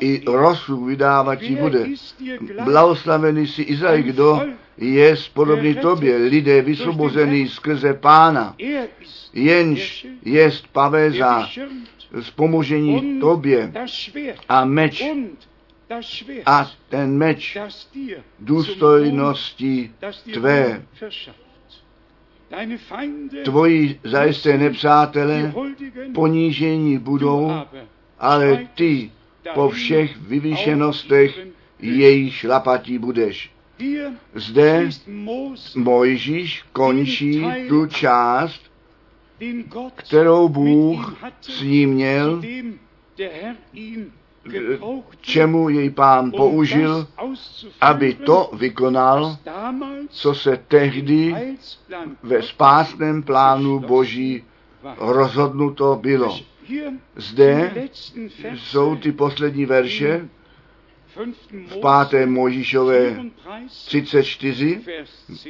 [0.00, 1.86] i rosu vydávatí bude.
[2.64, 4.42] Blahoslavený si Izrael, kdo
[4.78, 8.54] je podobný tobě, lidé vysvobozený skrze pána,
[9.32, 11.48] jenž jest pavéza
[12.20, 13.72] z pomožení tobě
[14.48, 15.04] a meč
[16.46, 17.58] a ten meč
[18.38, 19.90] důstojnosti
[20.34, 20.82] tvé.
[23.44, 25.54] Tvoji zajisté nepřátelé
[26.14, 27.52] ponížení budou,
[28.18, 29.10] ale ty
[29.54, 31.38] po všech vyvýšenostech
[31.78, 33.50] její šlapatí budeš.
[34.34, 34.90] Zde
[35.76, 38.60] Mojžíš končí tu část,
[39.96, 42.42] kterou Bůh s ním měl,
[45.20, 47.06] čemu jej pán použil,
[47.80, 49.36] aby to vykonal,
[50.08, 51.34] co se tehdy
[52.22, 54.44] ve spásném plánu Boží
[54.98, 56.38] rozhodnuto bylo.
[57.16, 57.88] Zde
[58.54, 60.28] jsou ty poslední verše
[61.68, 63.16] v páté Mojžíšové
[63.86, 64.80] 34,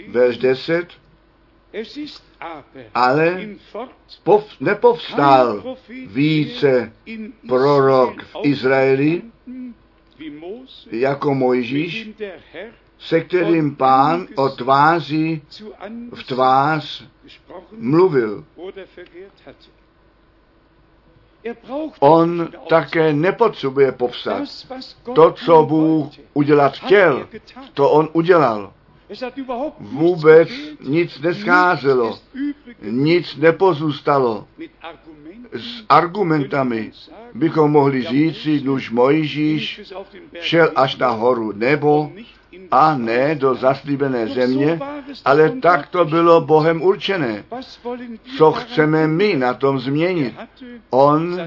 [0.08, 0.88] verš 10,
[2.94, 3.48] ale
[4.22, 6.92] pov, nepovstal více
[7.48, 9.22] prorok v Izraeli
[10.90, 12.10] jako Mojžíš,
[12.98, 15.42] se kterým pán o tváři
[16.14, 17.04] v tvář
[17.78, 18.44] mluvil.
[22.00, 24.42] On také nepotřebuje povstat.
[25.14, 27.28] To, co Bůh udělat chtěl,
[27.74, 28.72] to on udělal.
[29.78, 30.48] Vůbec
[30.80, 32.18] nic nescházelo,
[32.82, 34.46] nic nepozůstalo.
[35.52, 36.92] S argumentami
[37.34, 39.80] bychom mohli říci, nuž Mojžíš
[40.40, 42.12] šel až na horu nebo
[42.70, 44.80] a ne do zaslíbené země,
[45.24, 47.44] ale tak to bylo Bohem určené.
[48.36, 50.34] Co chceme my na tom změnit?
[50.90, 51.40] On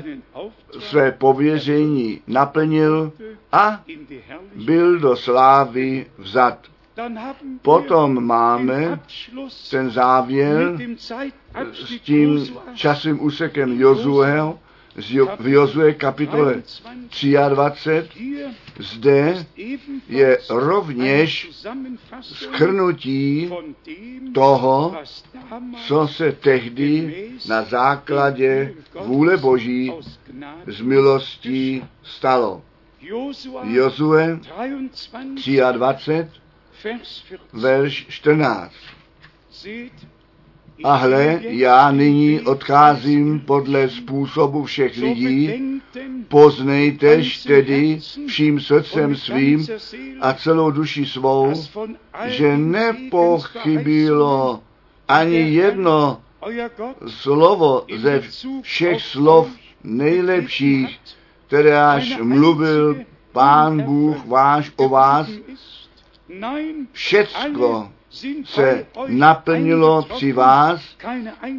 [0.80, 3.12] své pověření naplnil
[3.52, 3.84] a
[4.56, 6.58] byl do slávy vzat.
[7.62, 9.00] Potom máme
[9.72, 10.78] ten závěr
[11.74, 14.60] s tím časovým úsekem Jozueho,
[15.40, 16.64] v Jozue kapitole
[17.50, 18.10] 23,
[18.80, 19.46] zde
[20.10, 21.50] je rovněž
[22.22, 23.50] skrnutí
[24.34, 24.96] toho,
[25.88, 28.74] co se tehdy na základě
[29.06, 29.94] vůle Boží
[30.68, 32.62] z milostí stalo.
[33.64, 34.40] Jozue
[35.72, 36.42] 23,
[37.54, 38.72] verš 14.
[40.84, 45.54] A hle, já nyní odcházím podle způsobu všech lidí,
[46.28, 49.68] poznejtež tedy vším srdcem svým
[50.22, 51.54] a celou duši svou,
[52.26, 54.62] že nepochybilo
[55.08, 56.22] ani jedno
[57.08, 58.22] slovo ze
[58.62, 59.50] všech slov
[59.84, 61.00] nejlepších,
[61.48, 65.28] které až mluvil Pán Bůh váš o vás,
[66.92, 67.92] všecko
[68.46, 70.82] se naplnilo při vás,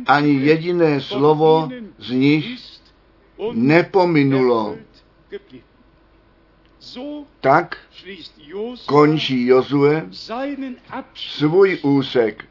[0.07, 2.59] ani jediné slovo z nich
[3.53, 4.77] nepominulo.
[7.41, 7.77] Tak
[8.87, 10.09] končí Jozue
[11.15, 12.45] svůj úsek,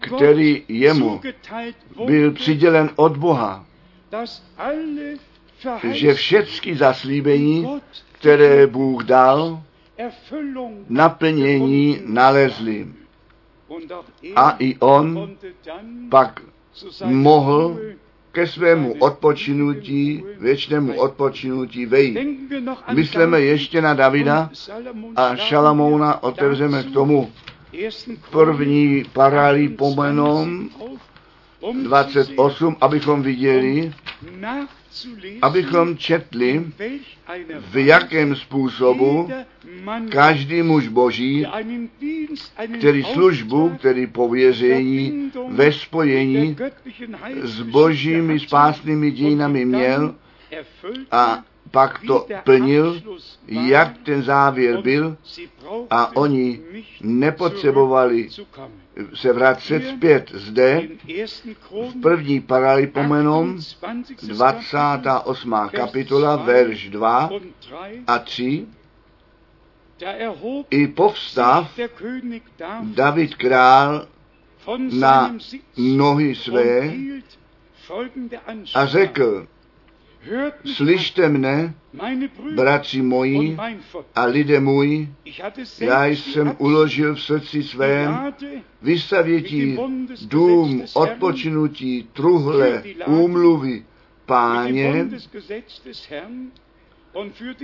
[0.00, 1.20] který jemu
[2.06, 3.66] byl přidělen od Boha,
[5.90, 7.80] že všechny zaslíbení,
[8.12, 9.62] které Bůh dal,
[10.88, 12.86] naplnění nalezli.
[14.36, 15.30] A i on
[16.10, 16.40] pak
[17.04, 17.78] mohl
[18.32, 22.18] ke svému odpočinutí, věčnému odpočinutí vejít.
[22.92, 24.50] Myslíme ještě na Davida
[25.16, 27.30] a Šalamouna, otevřeme k tomu
[28.30, 30.68] první paralí pomenom
[31.82, 33.92] 28, abychom viděli,
[35.42, 36.64] abychom četli,
[37.70, 39.30] v jakém způsobu
[40.08, 41.46] každý muž boží,
[42.78, 46.56] který službu, který pověření ve spojení
[47.42, 50.14] s božími spásnými dějinami měl
[51.10, 53.02] a pak to plnil,
[53.48, 55.16] jak ten závěr byl
[55.90, 56.60] a oni
[57.00, 58.28] nepotřebovali
[59.14, 60.88] se vracet zpět zde
[61.72, 63.58] v první paralipomenom
[64.22, 65.54] 28.
[65.72, 67.30] kapitola, verš 2
[68.06, 68.66] a 3
[70.70, 71.78] i povstav
[72.82, 74.06] David král
[74.90, 75.36] na
[75.76, 76.92] nohy své
[78.74, 79.46] a řekl,
[80.64, 81.74] Slyšte mne,
[82.54, 83.56] bratři moji
[84.14, 85.08] a lidé můj,
[85.80, 88.34] já jsem uložil v srdci svém
[88.82, 89.78] vystavětí
[90.26, 93.84] dům odpočinutí truhle úmluvy
[94.26, 95.08] páně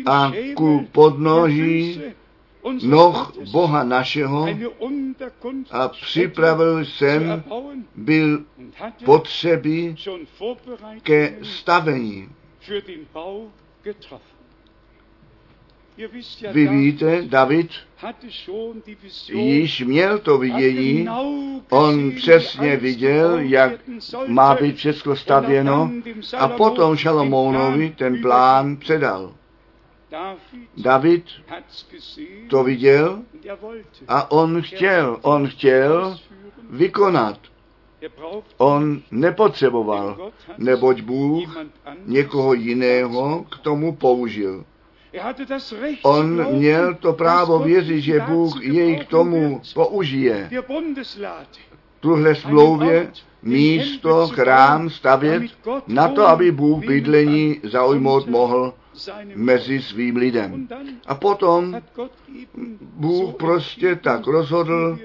[0.06, 2.00] a ku podnoží
[2.82, 4.46] noh Boha našeho
[5.70, 7.44] a připravil jsem
[7.94, 8.44] byl
[9.04, 9.96] potřeby
[11.02, 12.28] ke stavení.
[16.52, 17.70] Vy víte, David
[19.28, 21.08] již měl to vidění,
[21.70, 23.72] on přesně viděl, jak
[24.26, 25.90] má být všechno stavěno
[26.38, 29.34] a potom Šalomounovi ten plán předal.
[30.76, 31.24] David
[32.50, 33.22] to viděl
[34.08, 36.18] a on chtěl, on chtěl
[36.70, 37.53] vykonat.
[38.56, 41.56] On nepotřeboval, neboť Bůh
[42.06, 44.64] někoho jiného k tomu použil.
[46.02, 50.50] On měl to právo věřit, že Bůh jej k tomu použije.
[52.00, 55.42] Tuhle smlouvě místo, chrám stavět
[55.86, 58.74] na to, aby Bůh bydlení zaujmout mohl
[59.34, 60.68] mezi svým lidem.
[61.06, 61.80] A potom
[62.80, 64.98] Bůh prostě tak rozhodl,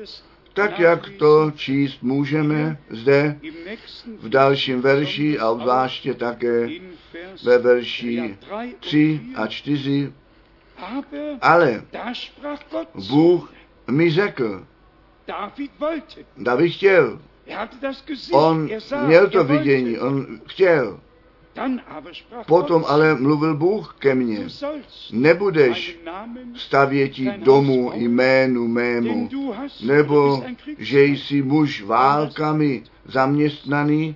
[0.60, 3.40] tak jak to číst můžeme zde
[4.20, 6.70] v dalším verši a obzvláště také
[7.44, 8.38] ve verši
[8.80, 10.14] 3 a 4.
[11.42, 11.84] Ale
[13.10, 13.54] Bůh
[13.92, 14.66] mi řekl,
[16.38, 17.20] David chtěl,
[18.32, 18.70] on
[19.06, 21.00] měl to vidění, on chtěl,
[22.48, 24.48] Potom ale mluvil Bůh ke mně,
[25.12, 26.00] nebudeš
[26.56, 29.30] stavěti domu jménu mému,
[29.86, 30.44] nebo
[30.78, 34.16] že jsi muž válkami zaměstnaný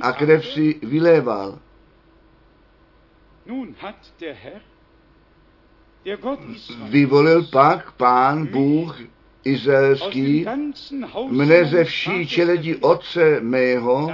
[0.00, 1.58] a krev si vyléval.
[6.82, 9.00] Vyvolil pak pán Bůh
[9.44, 10.46] izraelský
[11.30, 14.12] mne ze vší čeledi otce mého,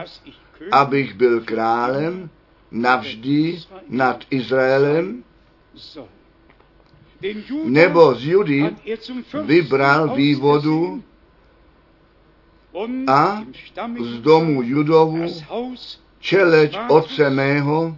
[0.72, 2.30] abych byl králem
[2.70, 3.58] navždy
[3.88, 5.24] nad Izraelem,
[7.64, 8.76] nebo z Judy
[9.44, 11.02] vybral vývodu
[13.06, 13.44] a
[14.00, 15.26] z domu Judovu
[16.20, 17.96] čeleť otce mého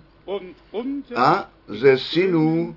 [1.16, 2.76] a ze synů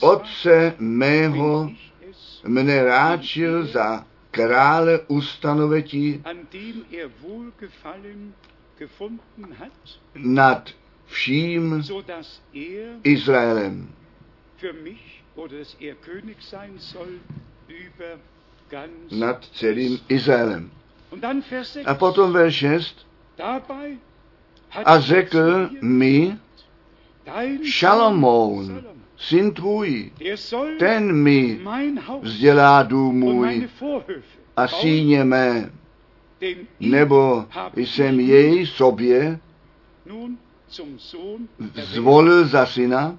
[0.00, 1.70] otce mého
[2.44, 6.22] mne ráčil za krále ustanovetí
[10.14, 10.62] nad
[11.10, 11.82] vším
[13.04, 13.94] Izraelem.
[19.10, 20.70] Nad celým Izraelem.
[21.86, 23.06] A potom verš 6.
[24.84, 26.38] A řekl mi,
[27.64, 28.84] Šalomoun,
[29.16, 30.12] syn tvůj,
[30.78, 31.60] ten mi
[32.22, 33.68] vzdělá dům můj
[34.56, 35.70] a síně mé,
[36.80, 37.46] nebo
[37.76, 39.40] jsem jej sobě
[41.74, 43.18] zvolil za syna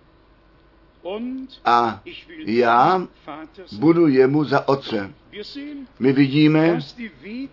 [1.65, 2.01] a
[2.45, 3.07] já
[3.71, 5.13] budu jemu za otce.
[5.99, 6.79] My vidíme,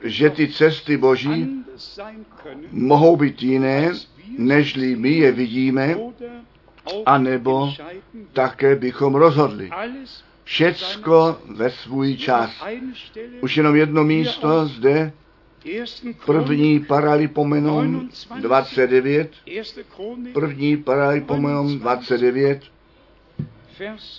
[0.05, 1.64] že ty cesty Boží
[2.70, 3.92] mohou být jiné,
[4.38, 5.96] nežli my je vidíme,
[7.07, 7.72] anebo
[8.32, 9.70] také bychom rozhodli.
[10.44, 12.51] Všecko ve svůj čas.
[13.40, 15.12] Už jenom jedno místo zde
[16.27, 18.09] První paralipomenon
[18.41, 19.33] 29,
[20.33, 22.62] první paralipomenon 29,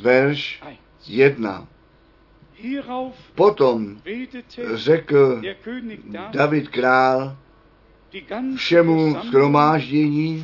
[0.01, 0.63] verš
[1.07, 1.67] 1.
[3.35, 4.01] Potom
[4.73, 5.41] řekl
[6.31, 7.37] David král
[8.55, 10.43] všemu schromáždění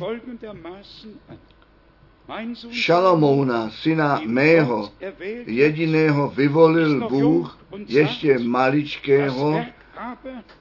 [2.70, 4.92] Šalomouna, syna mého,
[5.46, 9.64] jediného vyvolil Bůh, ještě maličkého,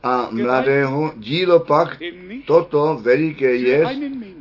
[0.03, 1.97] a mladého, dílo pak
[2.45, 3.85] toto veliké je,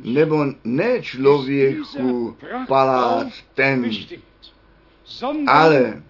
[0.03, 2.37] nebo ne člověku
[2.67, 3.89] palác ten,
[5.47, 6.03] ale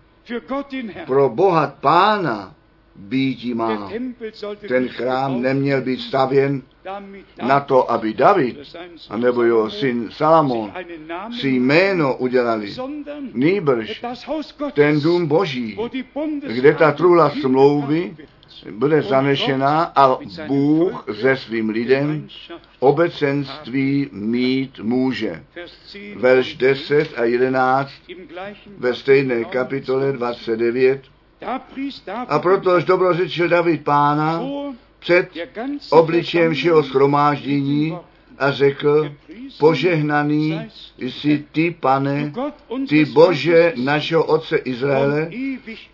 [1.05, 2.55] pro Boha Pána
[2.95, 3.91] býtí má.
[4.67, 6.61] Ten chrám neměl být stavěn
[7.47, 8.57] na to, aby David,
[9.09, 10.73] anebo jeho syn Salamon,
[11.39, 12.73] si jméno udělali.
[13.33, 14.01] Nýbrž
[14.73, 15.77] ten dům Boží,
[16.47, 18.17] kde ta trula smlouvy
[18.71, 22.27] bude zanešena a Bůh se svým lidem
[22.79, 25.43] obecenství mít může.
[26.15, 27.91] Verš 10 a 11
[28.77, 31.01] ve stejné kapitole 29
[32.27, 34.41] a proto až dobrořečil David pána
[34.99, 35.29] před
[35.89, 37.97] obličem všeho schromáždění
[38.37, 39.15] a řekl,
[39.59, 40.59] požehnaný
[40.97, 42.33] jsi ty, pane,
[42.89, 45.29] ty Bože našeho otce Izraele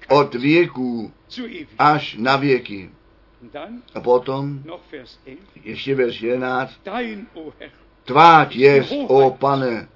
[0.10, 1.12] od věků
[1.80, 2.90] až na věky.
[3.96, 4.64] A potom
[5.64, 6.74] ještě verš 11.
[8.06, 9.88] Tváť je, o pane,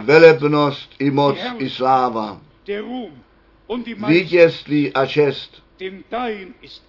[0.00, 2.40] velebnost i moc i sláva,
[4.06, 5.62] vítězství a čest.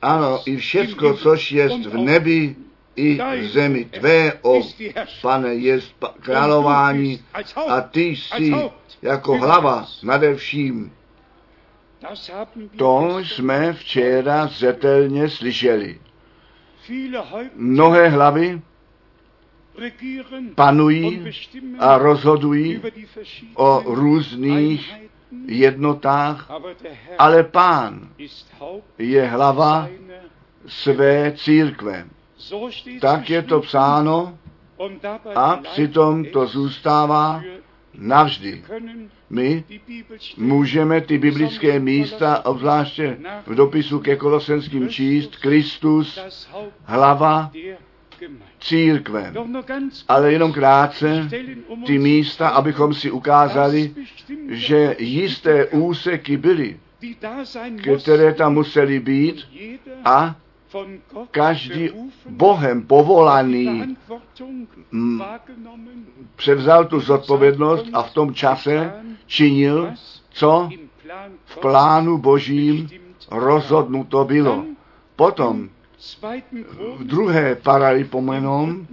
[0.02, 2.56] Ano, i všecko, což je v nebi
[2.96, 4.62] i zemi tvé, o
[5.22, 5.80] pane, je
[6.20, 7.20] králování
[7.68, 8.52] a ty jsi
[9.02, 10.92] jako hlava nade vším.
[12.78, 16.00] To jsme včera zetelně slyšeli.
[17.56, 18.62] Mnohé hlavy
[20.56, 21.24] panují
[21.80, 22.82] a rozhodují
[23.54, 24.94] o různých
[25.46, 26.52] jednotách,
[27.18, 28.10] ale pán
[28.98, 29.89] je hlava
[30.68, 32.06] své církve.
[33.00, 34.38] Tak je to psáno
[35.36, 37.44] a přitom to zůstává
[37.98, 38.64] navždy.
[39.30, 39.64] My
[40.38, 43.18] můžeme ty biblické místa, obzvláště
[43.48, 46.20] v dopisu ke Kolosenským číst, Kristus,
[46.84, 47.52] hlava
[48.60, 49.34] církve.
[50.08, 51.30] Ale jenom krátce
[51.86, 53.96] ty místa, abychom si ukázali,
[54.50, 56.80] že jisté úseky byly,
[58.04, 59.48] které tam musely být
[60.06, 60.36] a
[61.32, 61.89] každý
[62.30, 63.95] Bohem povolaný
[64.91, 65.24] m,
[66.36, 68.93] převzal tu zodpovědnost a v tom čase
[69.26, 69.93] činil,
[70.30, 70.69] co
[71.45, 72.89] v plánu božím
[73.32, 74.65] rozhodnuto bylo.
[75.15, 75.69] Potom
[76.97, 78.88] v druhé paralipomenom,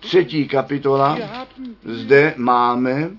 [0.00, 1.18] třetí kapitola,
[1.84, 3.10] zde máme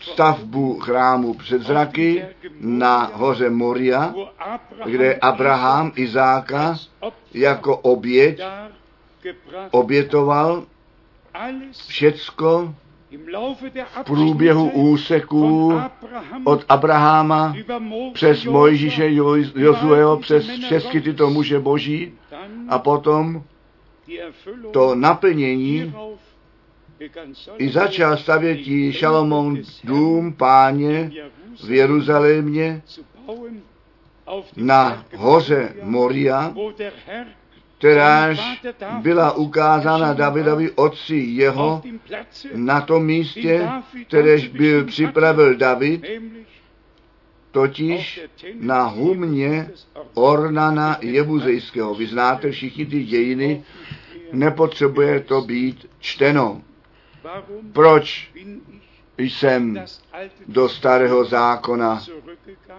[0.00, 2.24] stavbu chrámu před zraky
[2.60, 4.14] na hoře Moria,
[4.84, 6.76] kde Abraham Izáka
[7.34, 8.40] jako oběť
[9.70, 10.64] obětoval
[11.86, 12.74] všecko
[14.00, 15.80] v průběhu úseků
[16.44, 17.56] od Abraháma
[18.12, 19.10] přes Mojžíše
[19.54, 22.12] Jozueho, přes všechny tyto muže boží
[22.68, 23.42] a potom
[24.72, 25.94] to naplnění
[27.58, 28.58] i začal stavět
[28.90, 31.10] Šalomon dům páně
[31.64, 32.82] v Jeruzalémě
[34.56, 36.54] na hoře Moria,
[37.78, 38.62] kteráž
[39.02, 41.82] byla ukázána Davidovi otci jeho
[42.54, 43.68] na tom místě,
[44.06, 46.06] kteréž byl připravil David,
[47.50, 48.20] totiž
[48.60, 49.70] na humně
[50.14, 51.94] Ornana Jebuzejského.
[51.94, 53.62] Vy znáte všichni ty dějiny,
[54.32, 56.62] nepotřebuje to být čteno.
[57.72, 58.30] Proč
[59.18, 59.84] jsem
[60.46, 62.02] do starého zákona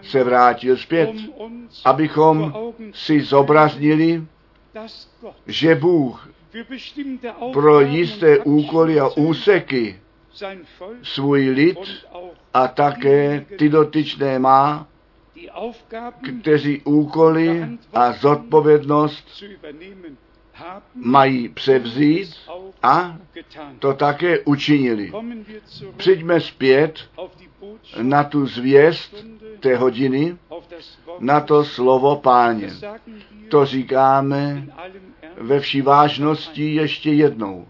[0.02, 1.10] se vrátil zpět,
[1.86, 2.54] abychom
[2.94, 4.24] si zobraznili,
[5.48, 6.30] že Bůh
[7.54, 10.00] pro jisté úkoly a úseky
[11.04, 11.78] svůj lid
[12.54, 14.88] a také ty dotyčné má,
[16.42, 19.44] kteří úkoly a zodpovědnost
[20.96, 22.36] mají převzít
[22.84, 23.18] a
[23.80, 25.12] to také učinili.
[25.98, 27.10] Přijďme zpět
[28.02, 29.26] na tu zvěst
[29.60, 30.38] té hodiny,
[31.20, 32.70] na to slovo páně.
[33.50, 34.68] To říkáme
[35.38, 37.68] ve vší vážnosti ještě jednou.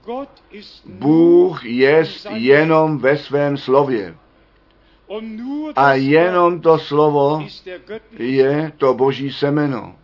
[0.86, 4.16] Bůh je jenom ve svém slově.
[5.76, 7.46] A jenom to slovo
[8.20, 9.96] je to boží semeno.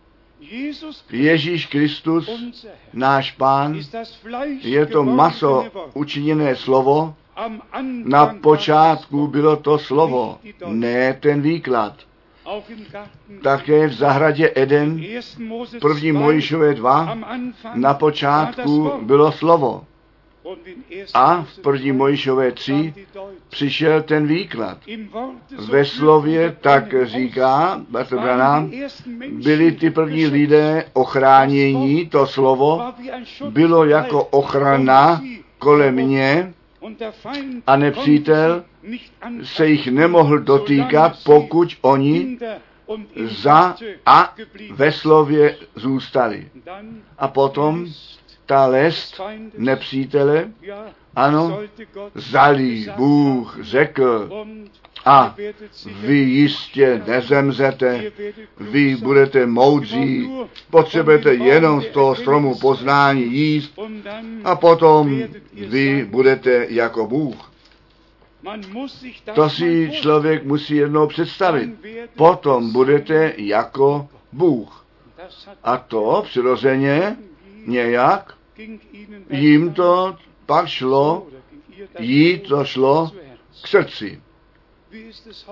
[1.10, 2.30] Ježíš Kristus,
[2.92, 3.80] náš pán,
[4.60, 7.14] je to maso učiněné slovo,
[8.04, 11.94] na počátku bylo to slovo, ne ten výklad.
[13.42, 15.02] Také v zahradě Eden,
[15.80, 17.18] první Mojišové 2,
[17.74, 19.84] na počátku bylo slovo.
[21.14, 22.94] A v první Mojišové 3
[23.48, 24.78] přišel ten výklad.
[25.70, 27.80] Ve slově tak říká,
[28.10, 28.70] Branham,
[29.30, 32.92] byli ty první lidé ochránění, to slovo
[33.50, 35.22] bylo jako ochrana
[35.58, 36.52] kolem mě
[37.66, 38.64] a nepřítel
[39.42, 42.38] se jich nemohl dotýkat, pokud oni
[43.24, 43.76] za
[44.06, 44.34] a
[44.70, 46.50] ve slově zůstali.
[47.18, 47.86] A potom
[48.46, 49.20] ta lest
[49.58, 50.48] nepřítele,
[51.16, 51.58] ano,
[52.14, 54.30] zalí Bůh řekl,
[55.04, 55.34] a
[56.00, 58.12] vy jistě nezemřete,
[58.60, 60.30] vy budete moudří,
[60.70, 63.78] potřebujete jenom z toho stromu poznání jíst
[64.44, 65.22] a potom
[65.52, 67.52] vy budete jako Bůh.
[69.34, 71.70] To si člověk musí jednou představit.
[72.16, 74.86] Potom budete jako Bůh.
[75.64, 77.16] A to přirozeně
[77.66, 78.34] nějak
[79.30, 81.26] jim to pak šlo,
[81.98, 83.10] jí to šlo
[83.62, 84.22] k srdci.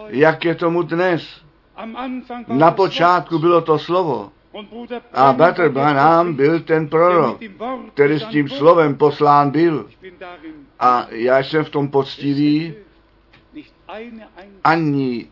[0.06, 1.44] Jak je tomu dnes?
[2.48, 4.32] Na počátku bylo to slovo.
[5.12, 7.40] A Bratr Branham byl ten prorok,
[7.94, 9.88] který s tím slovem poslán byl.
[10.80, 12.74] A já jsem v tom poctivý.
[14.64, 15.28] Ani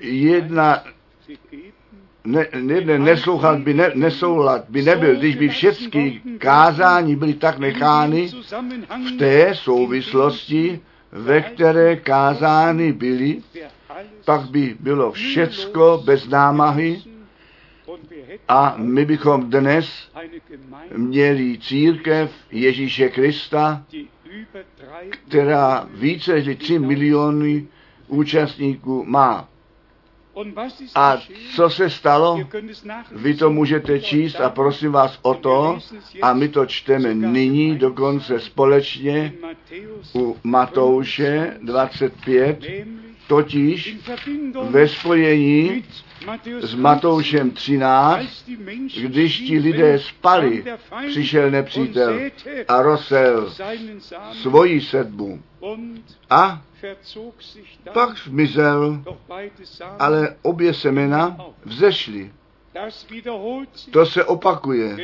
[0.00, 0.84] jedna
[2.24, 8.28] ne, ne, neslouchat by, ne, nesouhlad by nebyl, když by všechny kázání byly tak nechány
[9.06, 10.80] v té souvislosti,
[11.12, 13.42] ve které kázány byly,
[14.24, 17.02] pak by bylo všecko bez námahy
[18.48, 20.10] a my bychom dnes
[20.96, 23.84] měli církev Ježíše Krista,
[25.10, 27.66] která více než 3 miliony
[28.08, 29.48] účastníků má.
[30.94, 31.18] A
[31.56, 32.40] co se stalo?
[33.12, 35.78] Vy to můžete číst a prosím vás o to,
[36.22, 39.32] a my to čteme nyní dokonce společně
[40.14, 42.58] u Matouše 25,
[43.28, 43.96] Totiž
[44.70, 45.84] ve spojení
[46.60, 48.50] s Matoušem 13,
[49.02, 50.64] když ti lidé spali,
[51.08, 52.20] přišel nepřítel
[52.68, 53.54] a rosel
[54.32, 55.42] svoji sedbu.
[56.30, 56.62] A
[57.92, 59.04] pak zmizel,
[59.98, 62.30] ale obě semena vzešly.
[63.90, 64.96] To se opakuje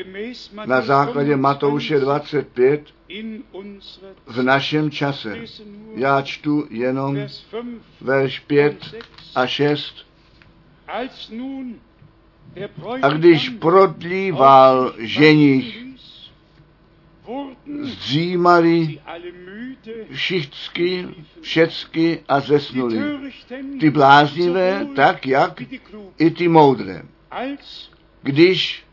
[0.67, 2.83] na základě Matouše 25
[4.27, 5.39] v našem čase.
[5.95, 7.19] Já čtu jenom
[8.01, 8.95] verš 5
[9.35, 10.07] a 6.
[13.03, 15.85] A když prodlíval ženich,
[17.83, 19.01] zdřímali
[20.11, 21.09] všichni,
[21.41, 22.99] všecky a zesnuli.
[23.81, 25.63] Ty bláznivé, tak jak
[26.19, 27.03] i ty moudré.
[28.23, 28.85] Když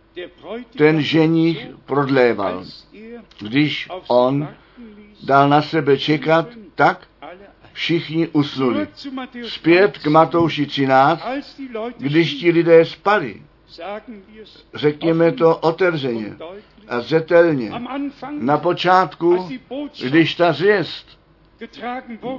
[0.77, 2.63] ten ženich prodléval,
[3.39, 4.47] když on
[5.23, 7.07] dal na sebe čekat, tak
[7.73, 8.87] všichni usnuli.
[9.47, 11.21] Zpět k Matouši 13,
[11.97, 13.41] když ti lidé spali,
[14.73, 16.35] řekněme to otevřeně
[16.87, 17.71] a zetelně.
[18.31, 19.49] Na počátku,
[20.03, 21.19] když ta zvěst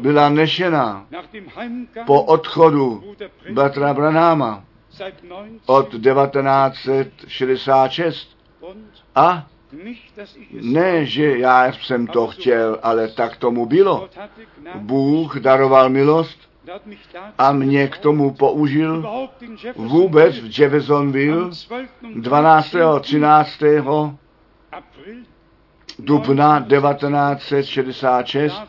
[0.01, 1.07] byla nešená
[2.07, 3.17] po odchodu
[3.53, 4.65] Batra Branáma
[5.67, 8.37] od 1966
[9.15, 9.47] a
[10.53, 14.09] ne, že já jsem to chtěl, ale tak tomu bylo.
[14.75, 16.39] Bůh daroval milost
[17.39, 19.29] a mě k tomu použil
[19.77, 21.51] vůbec v Jeffersonville
[22.15, 22.75] 12.
[22.75, 23.51] a 13.
[25.99, 28.63] dubna 1966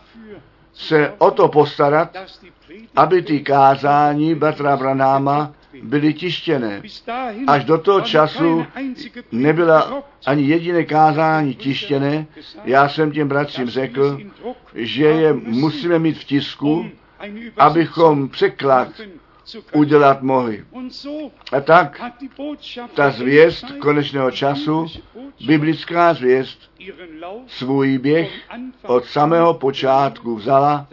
[0.73, 2.17] se o to postarat,
[2.95, 5.53] aby ty kázání Batra Branáma
[5.83, 6.81] byly tištěné.
[7.47, 8.65] Až do toho času
[9.31, 12.25] nebyla ani jediné kázání tištěné.
[12.65, 14.19] Já jsem těm bratřím řekl,
[14.73, 16.85] že je musíme mít v tisku,
[17.57, 18.87] abychom překlad
[19.73, 20.65] udělat mohli.
[21.51, 22.01] A tak
[22.93, 24.85] ta zvěst konečného času,
[25.45, 26.59] biblická zvěst,
[27.47, 28.31] svůj běh
[28.83, 30.87] od samého počátku vzala.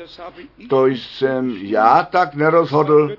[0.69, 3.17] To jsem já tak nerozhodl,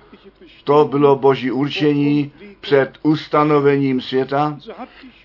[0.64, 4.58] to bylo boží určení před ustanovením světa.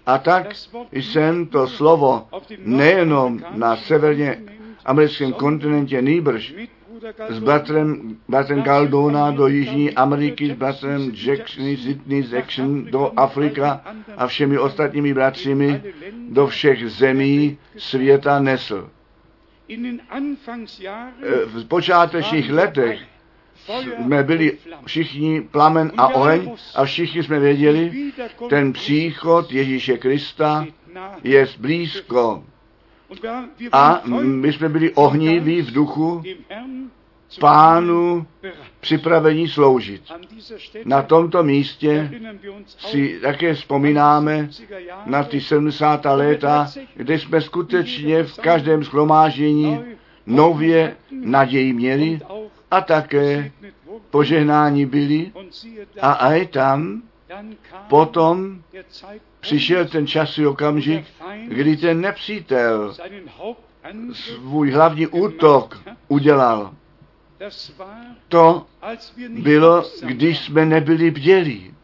[0.07, 0.55] A tak
[0.93, 4.43] jsem to slovo nejenom na severně
[4.85, 6.55] americkém kontinentě nýbrž
[7.29, 13.85] s bratrem, bratrem Galdona do Jižní Ameriky, s bratrem Jackson, Sydney Jackson do Afrika
[14.17, 15.83] a všemi ostatními bratřími
[16.29, 18.91] do všech zemí světa nesl.
[21.47, 23.01] V počátečních letech
[24.05, 28.13] jsme byli všichni plamen a oheň a všichni jsme věděli,
[28.49, 30.67] ten příchod Ježíše Krista
[31.25, 32.45] je blízko.
[33.73, 36.23] A my jsme byli ohniví v duchu
[37.41, 38.27] pánu
[38.81, 40.03] připravení sloužit.
[40.85, 42.11] Na tomto místě
[42.79, 44.49] si také vzpomínáme
[45.07, 46.05] na ty 70.
[46.05, 49.81] léta, kde jsme skutečně v každém schromáždění
[50.27, 52.21] nově naději měli
[52.71, 53.53] a také
[54.11, 55.33] požehnání byli
[56.01, 57.03] a aj tam
[57.89, 58.63] potom
[59.41, 61.05] přišel ten časový okamžik,
[61.49, 62.95] kdy ten nepřítel
[64.13, 66.75] svůj hlavní útok udělal.
[68.29, 68.67] To
[69.29, 71.75] bylo, když jsme nebyli bdělí,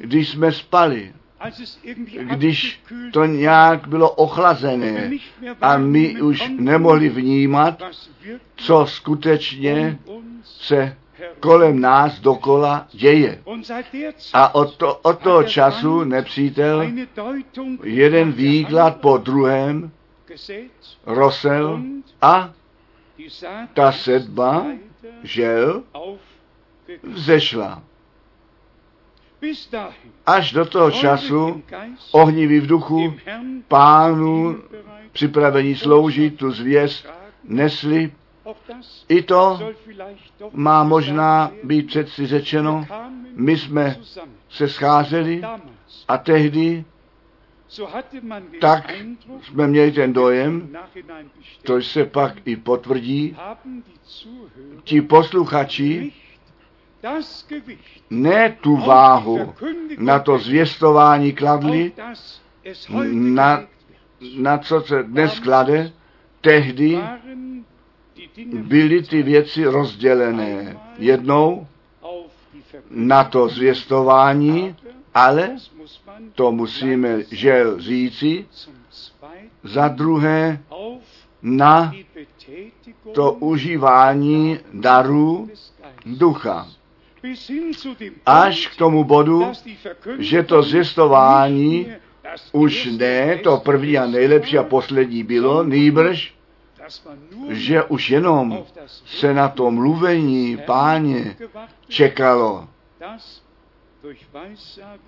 [0.00, 1.12] když jsme spali,
[2.34, 2.80] když
[3.12, 5.10] to nějak bylo ochlazené
[5.60, 7.82] a my už nemohli vnímat,
[8.56, 9.98] co skutečně
[10.44, 10.96] se
[11.40, 13.42] kolem nás dokola děje.
[14.32, 16.86] A od, to, od toho času nepřítel
[17.82, 19.90] jeden výklad po druhém
[21.06, 21.82] rosel
[22.22, 22.52] a
[23.74, 24.66] ta sedba,
[25.22, 25.82] žel,
[27.02, 27.82] vzešla.
[30.26, 31.62] Až do toho času
[32.12, 33.14] ohnivý v duchu
[33.68, 34.56] pánu
[35.12, 37.08] připravení sloužit tu zvěst
[37.44, 38.12] nesli.
[39.08, 39.72] I to
[40.52, 42.86] má možná být přeci řečeno.
[43.34, 43.96] My jsme
[44.48, 45.42] se scházeli
[46.08, 46.84] a tehdy
[48.60, 48.94] tak
[49.42, 50.76] jsme měli ten dojem,
[51.62, 53.36] to se pak i potvrdí,
[54.84, 56.12] ti posluchači
[58.10, 59.54] ne tu váhu
[59.98, 61.92] na to zvěstování kladli,
[63.12, 63.62] na,
[64.36, 65.92] na co se dnes klade,
[66.40, 66.98] tehdy
[68.52, 70.76] byly ty věci rozdělené.
[70.98, 71.66] Jednou
[72.90, 74.76] na to zvěstování,
[75.14, 75.56] ale
[76.34, 78.46] to musíme žel říci,
[79.64, 80.60] za druhé
[81.42, 81.92] na
[83.12, 85.48] to užívání darů
[86.06, 86.68] ducha.
[88.26, 89.52] Až k tomu bodu,
[90.18, 91.86] že to zjistování
[92.52, 96.34] už ne to první a nejlepší a poslední bylo, nýbrž,
[97.48, 98.64] že už jenom
[99.06, 101.36] se na to mluvení páně
[101.88, 102.68] čekalo,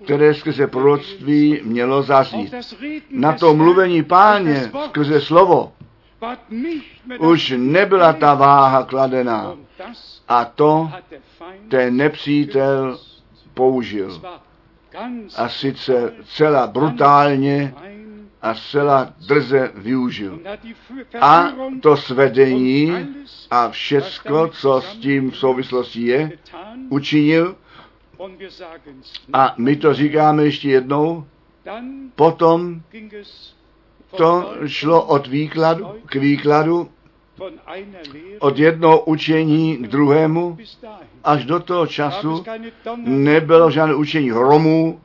[0.03, 2.53] které skrze proroctví mělo zaznít.
[3.11, 5.73] Na to mluvení páně skrze slovo
[7.19, 9.55] už nebyla ta váha kladená.
[10.27, 10.91] A to
[11.69, 12.99] ten nepřítel
[13.53, 14.21] použil.
[15.35, 17.73] A sice celá brutálně
[18.41, 20.39] a zcela drze využil.
[21.21, 21.47] A
[21.81, 23.07] to svedení
[23.51, 26.31] a všecko, co s tím v souvislosti je,
[26.89, 27.55] učinil.
[29.33, 31.25] A my to říkáme ještě jednou.
[32.15, 32.81] Potom
[34.17, 36.89] to šlo od výkladu k výkladu,
[38.39, 40.57] od jednoho učení k druhému,
[41.23, 42.43] až do toho času
[42.97, 45.01] nebylo žádné učení Romů,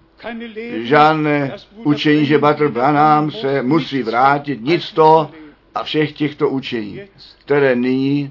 [0.83, 5.31] žádné učení, že Batr Branham se musí vrátit, nic to
[5.75, 7.01] a všech těchto učení,
[7.39, 8.31] které nyní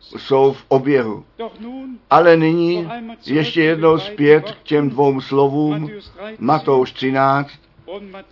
[0.00, 1.24] jsou v oběhu.
[2.10, 2.88] Ale nyní
[3.26, 5.90] ještě jednou zpět k těm dvou slovům
[6.38, 7.50] Matouš 13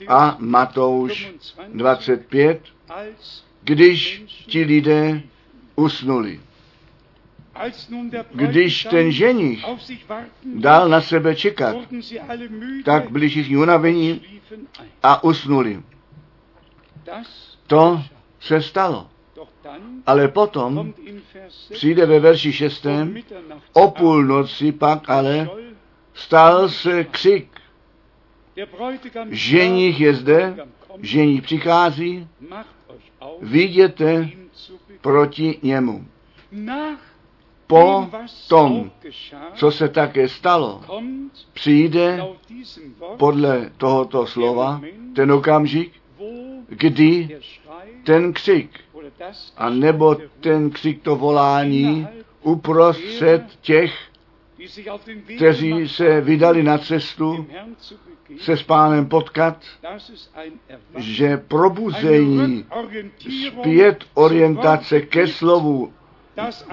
[0.09, 1.33] a Matouš
[1.73, 2.61] 25,
[3.63, 5.23] když ti lidé
[5.77, 6.41] usnuli.
[8.33, 9.65] Když ten ženich
[10.55, 11.77] dal na sebe čekat,
[12.85, 14.23] tak byli všichni unavení
[15.03, 15.83] a usnuli.
[17.67, 18.03] To
[18.41, 19.07] se stalo.
[20.07, 20.95] Ale potom
[21.73, 23.17] přijde ve verši šestém,
[23.73, 25.51] o půlnoci pak ale
[26.15, 27.61] stal se křik.
[29.31, 30.57] Ženich je zde,
[31.01, 32.29] ženich přichází,
[33.41, 34.29] viděte
[35.01, 36.07] proti němu.
[37.69, 38.09] Po
[38.49, 38.91] tom,
[39.55, 40.81] co se také stalo,
[41.53, 42.25] přijde
[43.17, 44.81] podle tohoto slova
[45.15, 45.93] ten okamžik,
[46.69, 47.39] kdy
[48.05, 48.71] ten křik,
[49.57, 52.09] a nebo ten křik to volání
[52.43, 53.95] uprostřed těch,
[55.37, 57.47] kteří se vydali na cestu
[58.39, 59.65] se s pánem potkat,
[60.97, 62.65] že probuzení,
[63.49, 65.93] zpět orientace ke slovu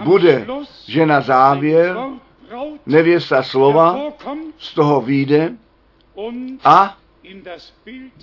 [0.03, 0.47] bude,
[0.87, 1.97] že na závěr
[2.85, 3.99] nevěsta slova
[4.57, 5.53] z toho výjde
[6.63, 6.97] a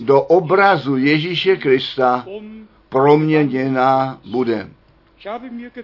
[0.00, 2.26] do obrazu Ježíše Krista
[2.88, 4.70] proměněná bude.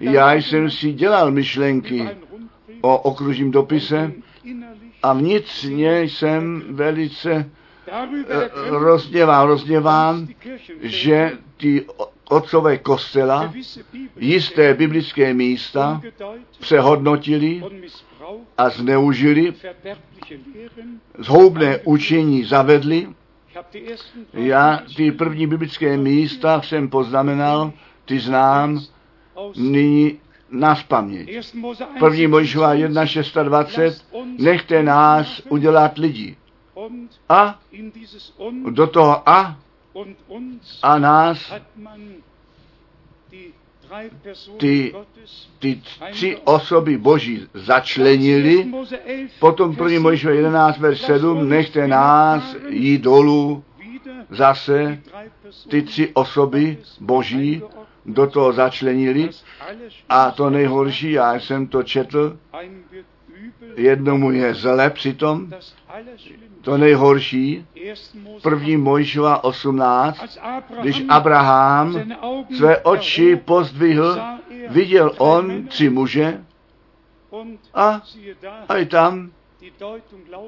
[0.00, 2.08] Já jsem si dělal myšlenky
[2.80, 4.12] o okružním dopise
[5.02, 7.50] a vnitřně jsem velice
[8.68, 10.28] rozděván, rozděván,
[10.82, 11.86] že ty
[12.30, 13.52] otcové kostela
[14.16, 16.02] jisté biblické místa
[16.60, 17.62] přehodnotili
[18.58, 19.54] a zneužili,
[21.18, 23.08] zhoubné učení zavedli.
[24.32, 27.72] Já ty první biblické místa jsem poznamenal,
[28.04, 28.80] ty znám
[29.56, 30.18] nyní
[30.50, 31.54] na paměť.
[31.98, 34.02] První Mojžova 1.620,
[34.38, 36.36] nechte nás udělat lidi.
[37.28, 37.58] A
[38.70, 39.56] do toho a
[40.82, 41.52] a nás
[44.56, 44.94] ty,
[45.58, 48.72] ty tři osoby boží začlenili,
[49.38, 53.64] potom první Mojžova 11, verš 7, nechte nás jít dolů
[54.30, 55.02] zase.
[55.68, 57.62] ty tři osoby boží
[58.06, 59.30] do toho začlenili.
[60.08, 62.38] A to nejhorší, já jsem to četl,
[63.78, 65.52] jednomu je zle přitom,
[66.60, 67.66] to nejhorší,
[68.42, 70.38] první Mojžova 18,
[70.80, 72.00] když Abraham
[72.56, 74.20] své oči pozdvihl,
[74.68, 76.44] viděl on tři muže
[77.74, 78.02] a,
[78.68, 79.30] a i tam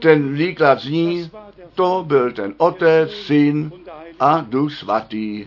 [0.01, 1.31] ten výklad zní,
[1.74, 3.72] to byl ten otec, syn
[4.20, 5.47] a duch svatý.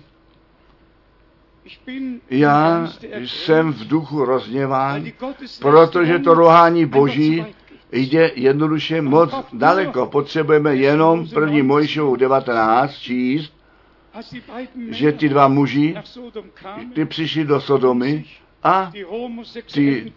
[2.30, 2.88] Já
[3.26, 5.06] jsem v duchu rozněván,
[5.60, 7.46] protože to rohání boží
[7.94, 10.06] jde jednoduše moc daleko.
[10.06, 13.54] Potřebujeme jenom první Mojšovu 19 číst,
[14.90, 15.96] že ty dva muži,
[16.94, 18.26] ty přišli do Sodomy
[18.64, 18.92] a
[19.74, 20.14] ty,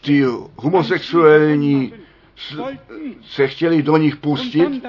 [0.00, 0.24] ty
[0.56, 1.92] homosexuální
[3.22, 4.84] se chtěli do nich pustit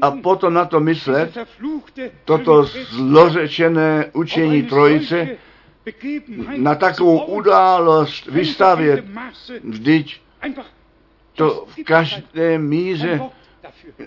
[0.00, 1.38] a potom na to myslet,
[2.24, 5.28] toto zlořečené učení trojice
[6.56, 9.04] na takovou událost vystavět.
[9.64, 10.20] Vždyť
[11.36, 13.20] to v každé míře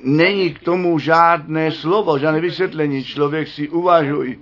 [0.03, 3.03] není k tomu žádné slovo, žádné vysvětlení.
[3.03, 4.35] Člověk si uvažuje,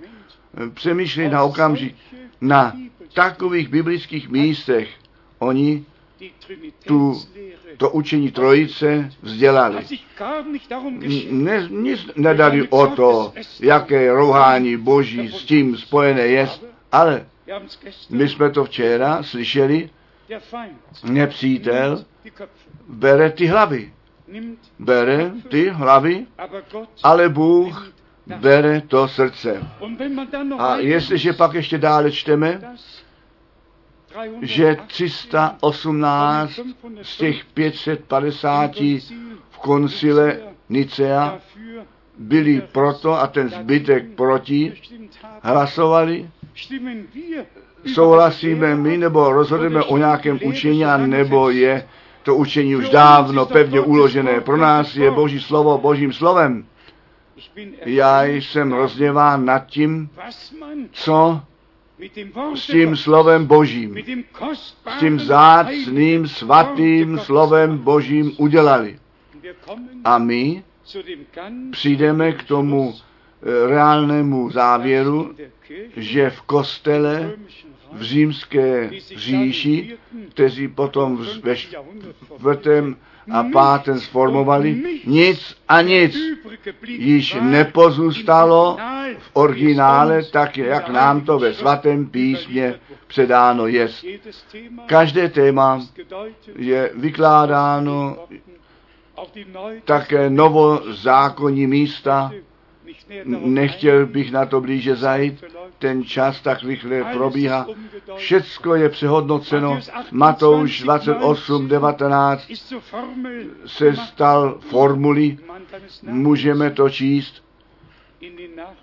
[0.74, 1.96] přemýšlí na okamžik.
[2.40, 2.76] Na
[3.14, 4.88] takových biblických místech
[5.38, 5.84] oni
[6.86, 7.22] tu,
[7.76, 9.76] to učení trojice vzdělali.
[11.30, 16.48] Ne, nic nedali o to, jaké rouhání boží s tím spojené je,
[16.92, 17.26] ale
[18.10, 19.90] my jsme to včera slyšeli,
[21.04, 22.04] nepřítel
[22.88, 23.92] bere ty hlavy.
[24.78, 26.26] Bere ty hlavy,
[27.02, 27.92] ale Bůh
[28.36, 29.62] bere to srdce.
[30.58, 32.60] A jestliže pak ještě dále čteme,
[34.42, 36.60] že 318
[37.02, 38.76] z těch 550
[39.50, 41.38] v koncile Nicea
[42.18, 44.72] byli proto a ten zbytek proti,
[45.42, 46.30] hlasovali,
[47.94, 51.88] souhlasíme my nebo rozhodujeme o nějakém učení, nebo je
[52.22, 54.40] to učení už dávno pevně uložené.
[54.40, 56.66] Pro nás je Boží slovo Božím slovem.
[57.84, 60.10] Já jsem rozděván nad tím,
[60.92, 61.40] co
[62.54, 63.96] s tím slovem Božím,
[64.54, 68.98] s tím zácným, svatým slovem Božím udělali.
[70.04, 70.64] A my
[71.70, 75.34] přijdeme k tomu eh, reálnému závěru,
[75.96, 77.32] že v kostele
[77.92, 79.96] v římské říši,
[80.28, 82.96] kteří potom ve čtvrtém
[83.32, 86.16] a pátém sformovali, nic a nic
[86.88, 88.76] již nepozůstalo
[89.18, 92.74] v originále, tak jak nám to ve svatém písmě
[93.06, 93.88] předáno je.
[94.86, 95.86] Každé téma
[96.56, 98.16] je vykládáno
[99.84, 102.32] také novozákonní místa,
[103.24, 105.44] nechtěl bych na to blíže zajít,
[105.78, 107.66] ten čas tak rychle probíhá.
[108.16, 109.80] Všecko je přehodnoceno.
[110.10, 112.52] Matouš 28, 19
[113.66, 115.38] se stal formulí.
[116.02, 117.42] Můžeme to číst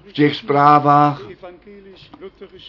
[0.08, 1.22] v těch zprávách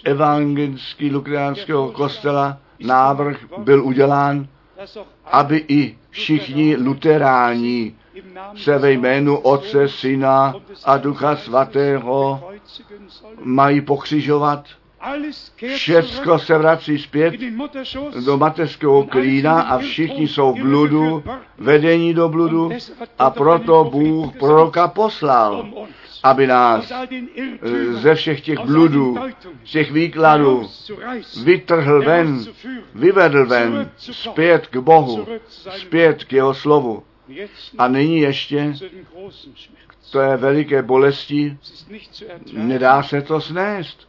[0.04, 4.48] evangelický lukránského kostela návrh byl udělán,
[5.24, 7.94] aby i všichni luteráni
[8.56, 10.54] se ve jménu Otce, Syna
[10.84, 12.50] a Ducha Svatého
[13.42, 14.64] mají pokřižovat.
[15.74, 17.34] Všecko se vrací zpět
[18.24, 21.24] do mateřského klína a všichni jsou v bludu,
[21.58, 22.70] vedení do bludu
[23.18, 25.68] a proto Bůh proroka poslal,
[26.22, 26.92] aby nás
[27.90, 29.16] ze všech těch bludů,
[29.64, 30.68] těch výkladů
[31.42, 32.44] vytrhl ven,
[32.94, 35.26] vyvedl ven, zpět k Bohu,
[35.76, 37.02] zpět k jeho slovu.
[37.78, 38.74] A nyní ještě
[40.10, 41.56] to je veliké bolesti,
[42.52, 44.08] nedá se to snést.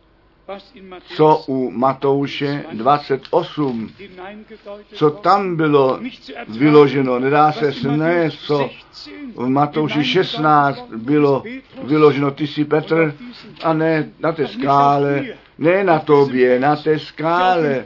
[1.16, 3.92] Co u Matouše 28,
[4.94, 6.00] co tam bylo
[6.48, 8.70] vyloženo, nedá se snést, co
[9.36, 11.44] v Matouši 16 bylo
[11.84, 13.16] vyloženo, ty jsi Petr,
[13.64, 15.26] a ne na té skále,
[15.58, 17.84] ne na tobě, na té skále,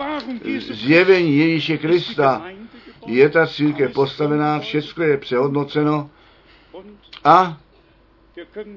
[0.72, 2.42] zjevení Ježíše Krista,
[3.06, 6.10] je ta církev postavená, všechno je přehodnoceno
[7.24, 7.58] a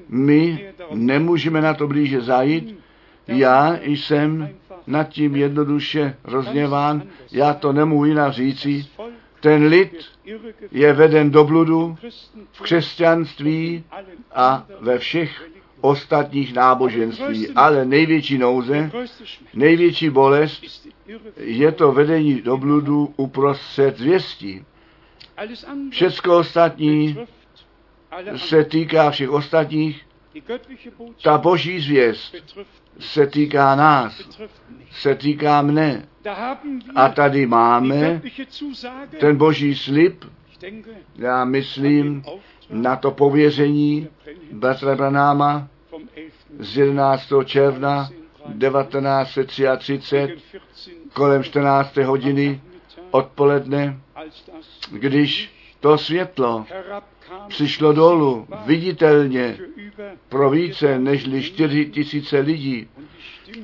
[0.09, 2.79] my nemůžeme na to blíže zajít.
[3.27, 4.49] Já jsem
[4.87, 8.85] nad tím jednoduše rozněván, já to nemůžu jinak říci.
[9.39, 10.05] Ten lid
[10.71, 11.97] je veden do bludu
[12.51, 13.83] v křesťanství
[14.35, 17.49] a ve všech ostatních náboženství.
[17.49, 18.91] Ale největší nouze,
[19.53, 20.87] největší bolest
[21.37, 24.65] je to vedení do bludu uprostřed zvěstí.
[25.89, 27.17] Všecko ostatní
[28.35, 30.05] se týká všech ostatních.
[31.23, 32.35] Ta boží zvěst
[32.99, 34.21] se týká nás,
[34.91, 36.07] se týká mne.
[36.95, 38.21] A tady máme
[39.19, 40.25] ten boží slib,
[41.15, 42.23] já myslím,
[42.69, 44.07] na to pověření
[44.51, 45.67] bratra Branáma
[46.59, 47.23] z 11.
[47.45, 48.09] června
[48.59, 50.37] 1933
[51.13, 51.97] kolem 14.
[51.97, 52.61] hodiny
[53.11, 53.99] odpoledne,
[54.91, 56.65] když to světlo
[57.47, 59.57] přišlo dolů viditelně
[60.29, 62.87] pro více než 4 tisíce lidí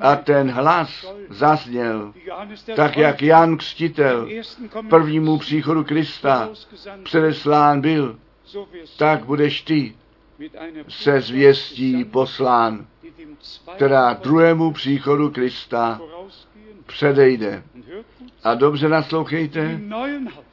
[0.00, 2.12] a ten hlas zazněl,
[2.76, 4.28] tak jak Jan Kstitel
[4.90, 6.48] prvnímu příchodu Krista
[7.02, 8.18] předeslán byl,
[8.96, 9.94] tak budeš ty
[10.88, 12.86] se zvěstí poslán,
[13.74, 16.00] která druhému příchodu Krista
[16.86, 17.62] předejde.
[18.44, 19.80] A dobře naslouchejte,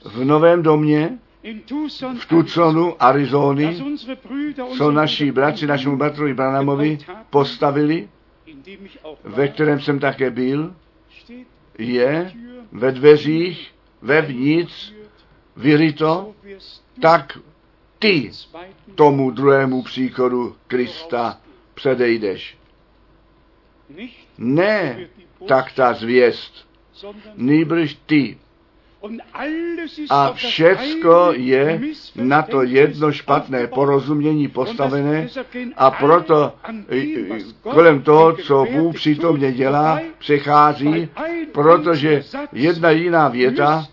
[0.05, 1.19] v novém domě,
[2.19, 3.83] v Tucsonu, Arizony,
[4.77, 6.97] co naši bratři, našemu bratrovi Branamovi
[7.29, 8.09] postavili,
[9.23, 10.75] ve kterém jsem také byl,
[11.77, 12.33] je
[12.71, 14.93] ve dveřích, vevnitř,
[15.55, 16.33] vyryto,
[17.01, 17.37] tak
[17.99, 18.31] ty
[18.95, 21.41] tomu druhému příchodu Krista
[21.73, 22.57] předejdeš.
[24.37, 25.07] Ne
[25.47, 26.67] tak ta zvěst,
[27.35, 28.37] nýbrž ty.
[30.09, 31.79] A všecko je
[32.15, 35.27] na to jedno špatné porozumění postavené
[35.77, 36.53] a proto
[37.61, 41.09] kolem toho, co Bůh přítomně dělá, přechází,
[41.51, 43.87] protože jedna jiná věta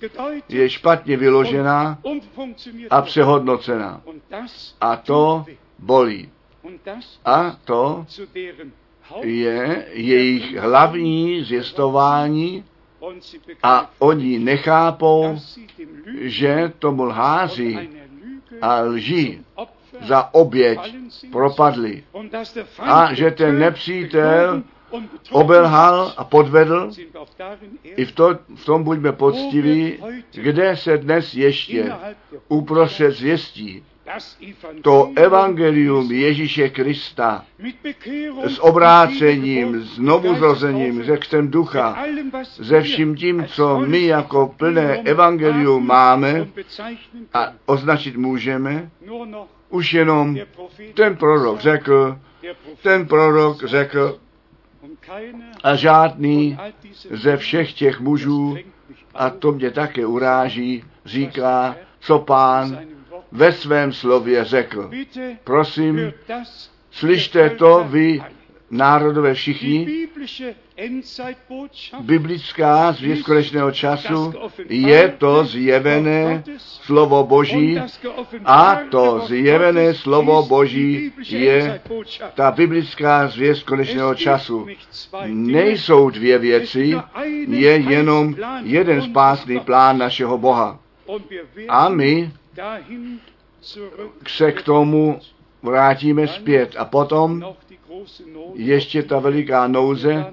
[0.48, 1.98] je špatně vyložená
[2.90, 4.02] a přehodnocená.
[4.80, 5.44] A to
[5.78, 6.28] bolí.
[7.24, 8.06] A to
[9.22, 12.64] je jejich hlavní zjistování
[13.62, 15.38] a oni nechápou,
[16.20, 17.88] že tomu lháři
[18.62, 19.40] a lži
[20.02, 20.96] za oběť
[21.32, 22.04] propadli.
[22.78, 24.62] A že ten nepřítel
[25.30, 26.90] obelhal a podvedl,
[27.82, 29.98] i v, to, v tom buďme poctiví,
[30.32, 31.92] kde se dnes ještě
[32.48, 33.84] uprostřed zvěstí
[34.82, 37.44] to evangelium Ježíše Krista
[38.44, 42.04] s obrácením, s novuzrozením, ze křtem ducha,
[42.56, 46.48] ze vším tím, co my jako plné evangelium máme
[47.34, 48.90] a označit můžeme,
[49.68, 50.36] už jenom
[50.94, 52.18] ten prorok řekl,
[52.82, 54.18] ten prorok řekl,
[55.62, 56.58] a žádný
[57.10, 58.56] ze všech těch mužů,
[59.14, 62.78] a to mě také uráží, říká, co pán
[63.32, 64.90] ve svém slově řekl.
[65.44, 66.12] Prosím,
[66.90, 68.22] slyšte to vy,
[68.70, 70.08] národové všichni,
[72.00, 74.32] biblická zvěst konečného času
[74.68, 77.78] je to zjevené slovo Boží
[78.44, 81.80] a to zjevené slovo Boží je
[82.34, 84.66] ta biblická zvěst konečného času.
[85.26, 86.94] Nejsou dvě věci,
[87.48, 90.78] je jenom jeden spásný plán našeho Boha.
[91.68, 92.32] A my
[94.26, 95.20] se k tomu
[95.62, 96.74] vrátíme zpět.
[96.78, 97.44] A potom
[98.54, 100.26] ještě ta veliká nouze,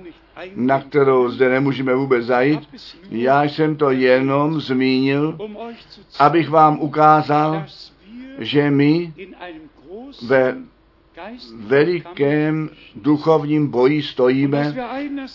[0.56, 2.70] na kterou zde nemůžeme vůbec zajít.
[3.10, 5.38] Já jsem to jenom zmínil,
[6.20, 7.66] abych vám ukázal,
[8.40, 9.14] že my
[10.28, 10.58] ve
[11.56, 14.76] velikém duchovním boji stojíme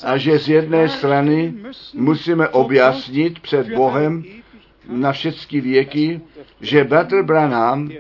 [0.05, 1.55] a že z jedné strany
[1.95, 4.25] musíme objasnit před Bohem
[4.89, 6.21] na všechny věky,
[6.61, 7.91] že Bratr Branham,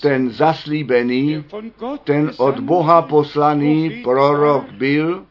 [0.00, 1.44] ten zaslíbený,
[2.04, 5.26] ten od Boha poslaný prorok byl,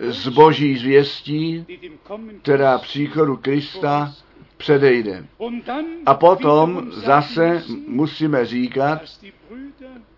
[0.00, 1.66] z boží zvěstí,
[2.42, 4.14] která příchodu Krista
[4.56, 5.26] předejde.
[6.06, 9.02] A potom zase musíme říkat,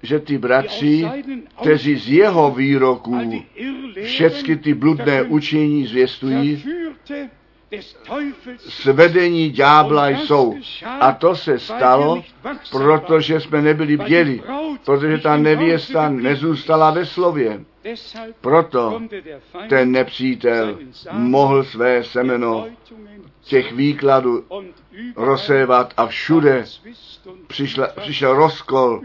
[0.03, 1.05] že ty bratři,
[1.61, 3.45] kteří z jeho výroků
[4.03, 6.65] všechny ty bludné učení zvěstují,
[8.59, 10.57] svedení ďábla jsou.
[11.01, 12.23] A to se stalo,
[12.71, 14.43] protože jsme nebyli bděli,
[14.85, 17.65] protože ta nevěsta nezůstala ve slově.
[18.41, 19.03] Proto
[19.69, 20.79] ten nepřítel
[21.13, 22.67] mohl své semeno
[23.45, 24.45] těch výkladů
[25.17, 26.65] rozsévat a všude
[27.47, 29.03] přišla, přišel rozkol,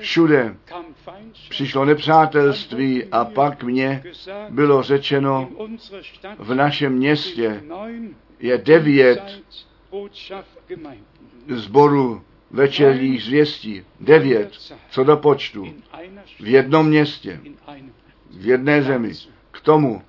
[0.00, 0.56] všude
[1.48, 4.02] přišlo nepřátelství a pak mně
[4.50, 5.48] bylo řečeno,
[6.38, 7.62] v našem městě
[8.40, 9.42] je devět
[11.48, 13.82] zboru večerních zvěstí.
[14.00, 14.52] Devět,
[14.90, 15.74] co do počtu.
[16.40, 17.40] V jednom městě,
[18.30, 19.12] v jedné zemi.
[19.62, 20.02] Tomu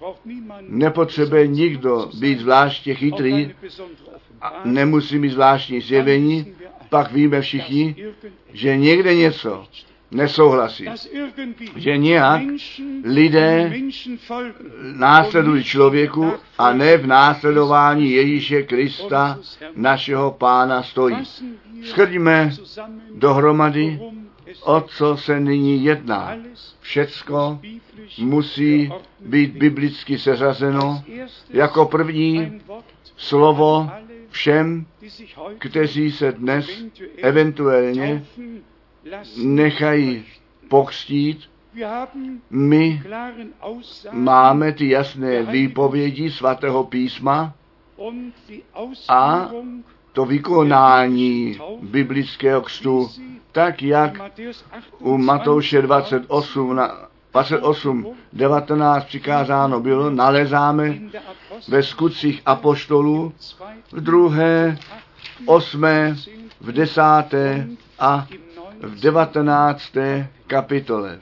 [0.62, 3.51] nepotřebuje nikdo být zvláště chytrý,
[4.41, 6.54] a nemusí mít zvláštní zjevení,
[6.89, 7.95] pak víme všichni,
[8.54, 9.68] že někde něco
[10.12, 10.86] nesouhlasí.
[11.76, 12.41] Že nějak
[13.04, 13.74] lidé
[14.95, 19.39] následují člověku a ne v následování Ježíše Krista,
[19.76, 21.18] našeho pána, stojí.
[21.84, 22.51] Schodíme
[23.16, 23.99] dohromady,
[24.62, 26.38] o co se nyní jedná.
[26.80, 27.60] Všecko
[28.20, 31.04] musí být biblicky seřazeno
[31.49, 32.62] jako první
[33.18, 33.89] slovo
[34.30, 34.86] všem,
[35.58, 36.84] kteří se dnes
[37.18, 38.26] eventuálně
[39.38, 40.26] nechají
[40.70, 41.39] pokřtít.
[42.49, 43.04] My
[44.12, 47.54] máme ty jasné výpovědi svatého písma
[49.10, 49.51] a
[50.12, 53.10] to vykonání biblického křtu,
[53.54, 54.14] tak jak
[54.99, 60.93] u Matouše 28 na 28, 19 přikázáno bylo, nalezáme
[61.68, 63.34] ve skutcích apoštolů
[63.91, 64.78] v druhé,
[65.45, 66.16] osmé,
[66.62, 67.68] v desáté
[67.99, 68.28] a
[68.82, 71.20] v devatenácté kapitole.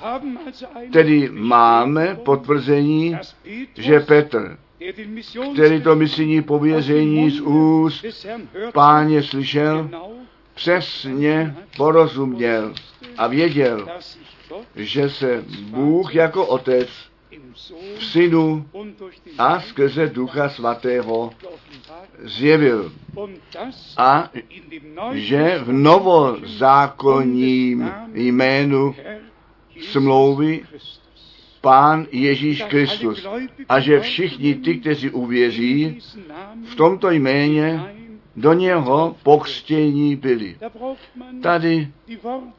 [0.94, 3.18] Tedy máme potvrzení,
[3.76, 4.58] že Petr,
[5.54, 8.06] který to misijní pověření z úst
[8.74, 9.90] páně slyšel,
[10.54, 12.74] přesně porozuměl
[13.18, 13.88] a věděl,
[14.76, 16.89] že se Bůh jako otec
[17.97, 18.66] v Synu
[19.38, 21.32] a skrze Ducha Svatého
[22.20, 22.93] zjevil.
[23.97, 24.30] A
[25.12, 28.95] že v novozákonním jménu
[29.82, 30.66] smlouvy
[31.62, 33.28] Pán Ježíš Kristus.
[33.70, 35.99] A že všichni ty, kteří uvěří,
[36.72, 37.82] v tomto jméně
[38.36, 40.58] do něho pochstění byli.
[41.42, 41.92] Tady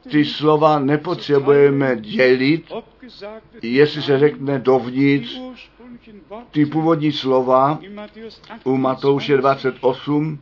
[0.09, 2.71] ty slova nepotřebujeme dělit,
[3.61, 5.39] jestli se řekne dovnitř,
[6.51, 7.79] ty původní slova
[8.63, 10.39] u Matouše 28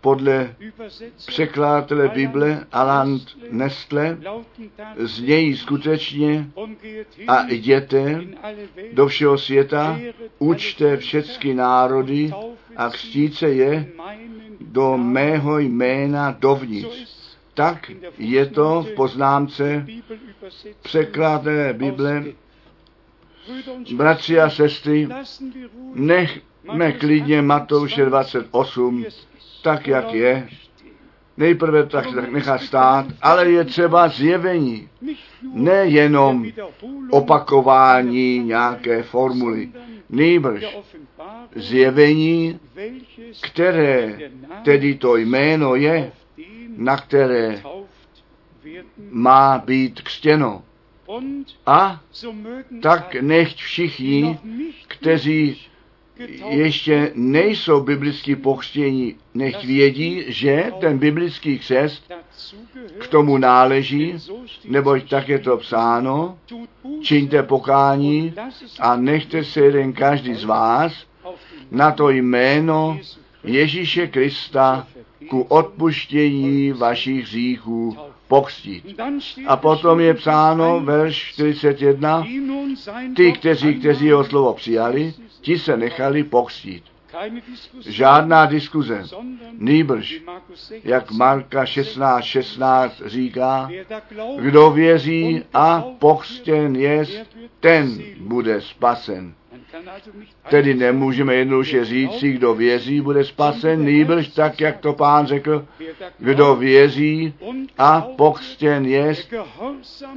[0.00, 0.54] podle
[1.26, 3.18] překladatele Bible Alan
[3.50, 4.18] Nestle
[4.96, 6.50] znějí skutečně
[7.28, 8.24] a jděte
[8.92, 10.00] do všeho světa,
[10.38, 12.32] učte všechny národy
[12.78, 13.88] a křtíce je
[14.60, 17.26] do mého jména dovnitř.
[17.54, 19.86] Tak je to v poznámce
[20.82, 22.24] překladatelé Bible
[23.96, 25.08] Bratři a sestry,
[25.94, 29.04] nechme klidně Matouše 28
[29.62, 30.48] tak, jak je.
[31.38, 34.88] Nejprve tak nechá stát, ale je třeba zjevení.
[35.54, 36.46] Nejenom
[37.10, 39.68] opakování nějaké formuly.
[40.10, 40.78] Nejbrž
[41.54, 42.60] zjevení,
[43.40, 44.18] které
[44.64, 46.12] tedy to jméno je,
[46.76, 47.62] na které
[49.10, 50.62] má být křtěno.
[51.66, 52.00] A
[52.82, 54.38] tak nechť všichni,
[54.88, 55.67] kteří
[56.48, 62.12] ještě nejsou biblicky pochstění, nechť vědí, že ten biblický křest
[62.98, 64.14] k tomu náleží,
[64.64, 66.38] neboť tak je to psáno,
[67.02, 68.34] čiňte pokání
[68.80, 70.92] a nechte se jeden každý z vás
[71.70, 72.98] na to jméno
[73.44, 74.86] Ježíše Krista
[75.30, 77.96] ku odpuštění vašich hříchů
[78.28, 79.00] pokstít.
[79.46, 82.26] A potom je psáno, verš 41,
[83.16, 86.84] ty, kteří, kteří jeho slovo přijali, ti se nechali pokstít.
[87.86, 89.04] Žádná diskuze.
[89.58, 90.22] Nýbrž,
[90.84, 93.70] jak Marka 16, 16 říká,
[94.40, 97.04] kdo věří a pochstěn je,
[97.60, 99.34] ten bude spasen.
[100.50, 105.66] Tedy nemůžeme jednoduše říci, kdo věří, bude spasen, nýbrž tak, jak to pán řekl,
[106.18, 107.34] kdo věří
[107.78, 109.14] a pochstěn je,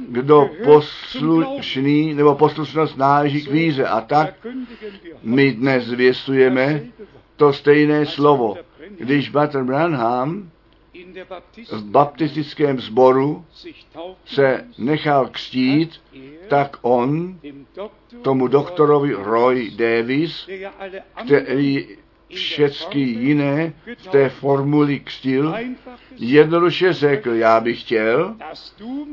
[0.08, 3.86] kdo poslušný nebo poslušnost náleží k víře.
[3.86, 4.34] A tak
[5.22, 6.82] my dnes zvěstujeme
[7.36, 8.56] to stejné slovo.
[8.98, 10.50] Když Bater Branham
[11.72, 13.44] v baptistickém sboru
[14.24, 16.00] se nechal křtít,
[16.48, 17.38] tak on
[18.22, 20.48] tomu doktorovi Roy Davis,
[21.24, 21.86] který
[22.34, 25.54] všechny jiné v té formuli křtil,
[26.16, 28.34] jednoduše řekl, já bych chtěl,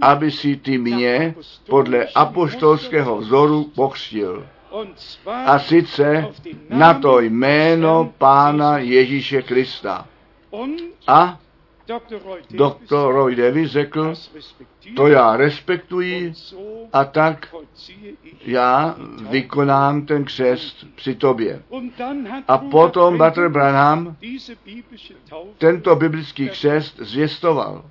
[0.01, 1.35] aby si ty mě
[1.69, 4.47] podle apoštolského vzoru pokřtil.
[5.25, 6.27] A sice
[6.69, 10.07] na to jméno Pána Ježíše Krista.
[11.07, 11.39] A
[12.49, 14.13] Doktor Roy Davis řekl,
[14.95, 16.33] to já respektuji
[16.93, 17.55] a tak
[18.45, 18.95] já
[19.29, 21.63] vykonám ten křest při tobě.
[22.47, 24.15] A potom Butter Branham
[25.57, 27.85] tento biblický křest zvěstoval.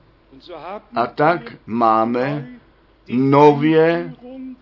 [0.94, 2.48] A tak máme
[3.08, 4.14] nově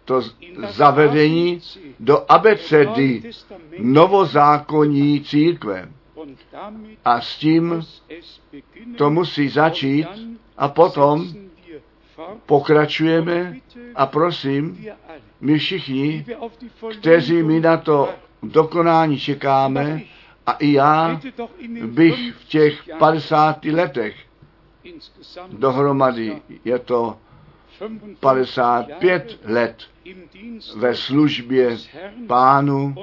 [0.04, 0.20] to
[0.68, 1.60] zavedení
[2.00, 3.30] do abecedy
[3.78, 5.88] novozákonní církve.
[7.04, 7.82] A s tím
[8.98, 10.06] to musí začít
[10.56, 11.26] a potom
[12.46, 13.56] pokračujeme
[13.94, 14.86] a prosím,
[15.40, 16.26] my všichni,
[17.00, 18.08] kteří mi na to
[18.42, 20.00] dokonání čekáme,
[20.46, 21.20] a i já
[21.86, 24.16] bych v těch 50 letech
[25.52, 27.18] dohromady je to
[28.20, 29.82] 55 let
[30.76, 31.76] ve službě
[32.26, 32.94] pánu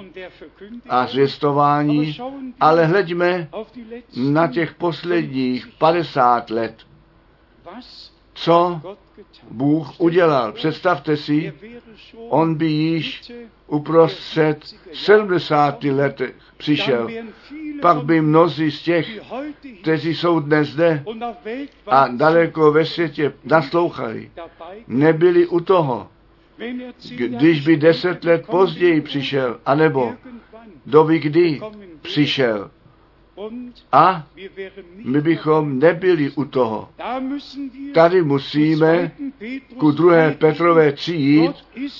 [0.89, 2.17] a zvěstování,
[2.59, 3.49] ale hleďme
[4.17, 6.75] na těch posledních 50 let,
[8.33, 8.81] co
[9.51, 10.51] Bůh udělal.
[10.51, 11.53] Představte si,
[12.29, 13.31] on by již
[13.67, 16.21] uprostřed 70 let
[16.63, 17.07] přišel.
[17.81, 19.19] Pak by mnozí z těch,
[19.81, 21.03] kteří jsou dnes zde
[21.87, 24.31] a daleko ve světě naslouchali,
[24.87, 26.07] nebyli u toho.
[27.17, 30.13] Když by deset let později přišel, anebo
[30.85, 31.61] doby kdy
[32.01, 32.71] přišel,
[33.91, 34.27] a
[35.03, 36.89] my bychom nebyli u toho.
[37.93, 39.11] Tady musíme
[39.77, 41.55] ku druhé Petrové přijít.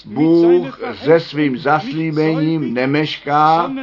[0.06, 3.74] Bůh se svým zaslíbením nemešká,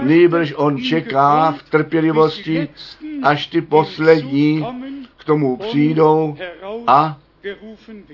[0.00, 2.68] nýbrž on čeká v trpělivosti,
[3.22, 4.66] až ty poslední
[5.16, 6.36] k tomu přijdou
[6.86, 7.18] a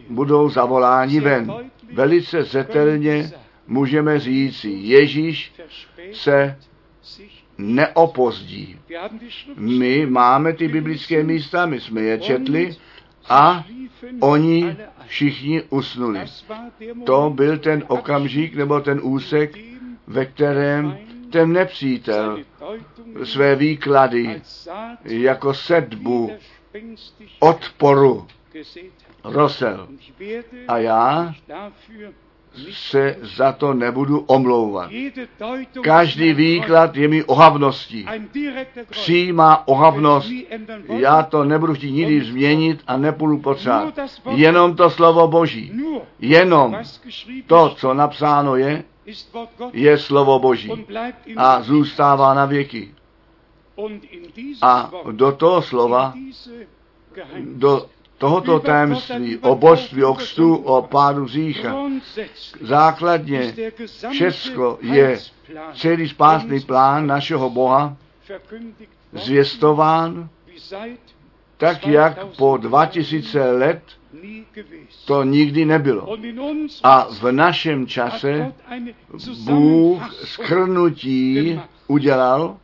[0.08, 1.52] budou zavoláni ven.
[1.92, 3.30] Velice zetelně
[3.66, 5.52] můžeme říct, Ježíš
[6.12, 6.56] se
[7.58, 8.78] neopozdí.
[9.56, 12.76] My máme ty biblické místa, my jsme je četli
[13.28, 13.64] a
[14.20, 14.76] oni
[15.06, 16.20] všichni usnuli.
[17.06, 19.58] To byl ten okamžik nebo ten úsek,
[20.06, 20.98] ve kterém
[21.30, 22.38] ten nepřítel
[23.24, 24.42] své výklady
[25.04, 26.30] jako sedbu
[27.40, 28.26] odporu
[29.24, 29.88] rosel.
[30.68, 31.34] A já
[32.72, 34.90] se za to nebudu omlouvat.
[35.82, 38.06] Každý výklad je mi ohavností.
[38.90, 40.30] Přímá ohavnost.
[40.88, 43.94] Já to nebudu chtít nikdy změnit a nepůjdu potřebovat.
[44.30, 45.72] Jenom to slovo Boží.
[46.18, 46.76] Jenom
[47.46, 48.84] to, co napsáno je,
[49.72, 50.86] je slovo Boží
[51.36, 52.94] a zůstává na věky.
[54.62, 56.14] A do toho slova,
[57.44, 57.86] do
[58.18, 61.76] tohoto tajemství o božství, o kstu, o pádu řícha.
[62.60, 63.54] Základně
[64.10, 65.18] všecko je
[65.74, 67.96] celý spásný plán našeho Boha
[69.12, 70.28] zvěstován
[71.56, 73.82] tak, jak po 2000 let
[75.04, 76.16] to nikdy nebylo.
[76.82, 78.52] A v našem čase
[79.44, 82.56] Bůh skrnutí udělal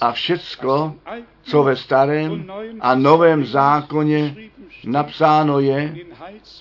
[0.00, 0.94] a všecko,
[1.42, 2.50] co ve starém
[2.80, 4.36] a novém zákoně
[4.84, 5.94] napsáno je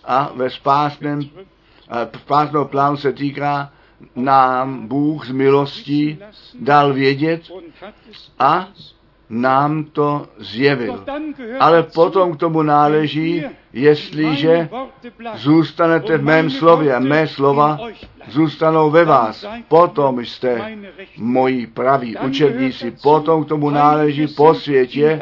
[0.03, 1.21] a ve spásném,
[2.17, 3.71] spásného plánu se týká,
[4.15, 6.19] nám Bůh z milostí
[6.59, 7.41] dal vědět
[8.39, 8.67] a
[9.33, 11.05] nám to zjevil.
[11.59, 13.43] Ale potom k tomu náleží,
[13.73, 14.69] jestliže
[15.35, 17.77] zůstanete v mém slově a mé slova
[18.27, 20.77] zůstanou ve vás, potom jste
[21.17, 22.91] moji praví učedníci.
[23.03, 25.21] Potom k tomu náleží po světě,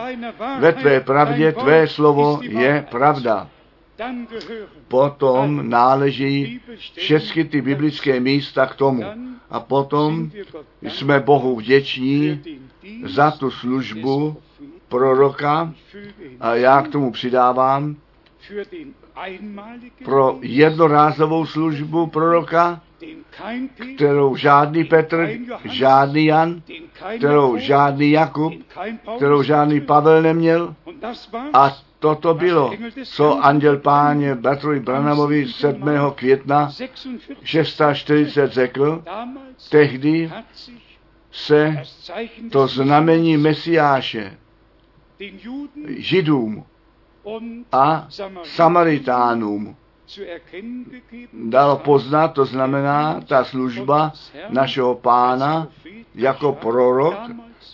[0.60, 3.48] ve tvé pravdě tvé slovo je pravda.
[4.88, 6.62] Potom náleží
[6.98, 9.04] všechny ty biblické místa k tomu.
[9.50, 10.32] A potom
[10.82, 12.42] jsme Bohu vděční
[13.04, 14.38] za tu službu
[14.90, 15.74] proroka
[16.40, 17.96] a já k tomu přidávám
[20.06, 22.82] pro jednorázovou službu proroka,
[23.96, 25.30] kterou žádný Petr,
[25.64, 26.62] žádný Jan,
[27.18, 28.54] kterou žádný Jakub,
[29.16, 30.76] kterou žádný Pavel neměl.
[31.54, 32.72] A toto bylo,
[33.04, 35.90] co anděl páně Bertrovi Branamovi 7.
[36.16, 36.72] května
[37.44, 39.04] 640 řekl.
[39.70, 40.32] Tehdy
[41.32, 41.84] se
[42.52, 44.38] to znamení Mesiáše
[45.98, 46.66] Židům
[47.72, 48.08] a
[48.44, 49.76] Samaritánům
[51.34, 54.14] dalo poznat, to znamená ta služba
[54.50, 55.68] našeho pána
[56.16, 57.16] jako prorok,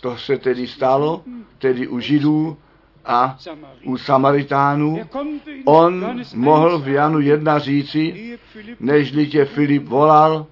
[0.00, 1.22] to se tedy stalo,
[1.58, 2.56] tedy u Židů
[3.04, 3.38] a
[3.84, 5.00] u Samaritánů.
[5.64, 8.38] On mohl v Janu 1 říci,
[8.80, 10.46] nežli tě Filip volal,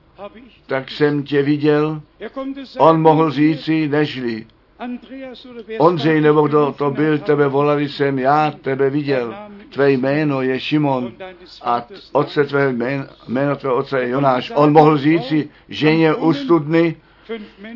[0.66, 2.02] tak jsem tě viděl.
[2.78, 4.46] On mohl říci, nežli
[5.78, 9.34] Ondřej nebo kdo to byl, tebe volali jsem, já tebe viděl.
[9.72, 11.12] Tvé jméno je Šimon
[11.62, 14.52] a otce tvé jméno, jméno tvé otce je Jonáš.
[14.54, 16.96] On mohl říci, ženě u studny,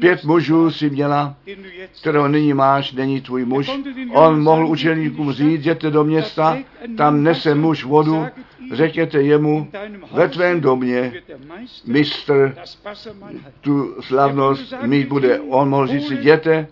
[0.01, 1.37] pět mužů si měla,
[2.01, 3.71] kterého nyní máš, není tvůj muž.
[4.13, 6.59] On mohl učeníkům říct, jděte do města,
[6.97, 8.27] tam nese muž vodu,
[8.73, 9.69] řekněte jemu,
[10.13, 11.13] ve tvém domě
[11.87, 12.57] mistr
[13.61, 15.41] tu slavnost mít bude.
[15.41, 16.67] On mohl říct, jděte,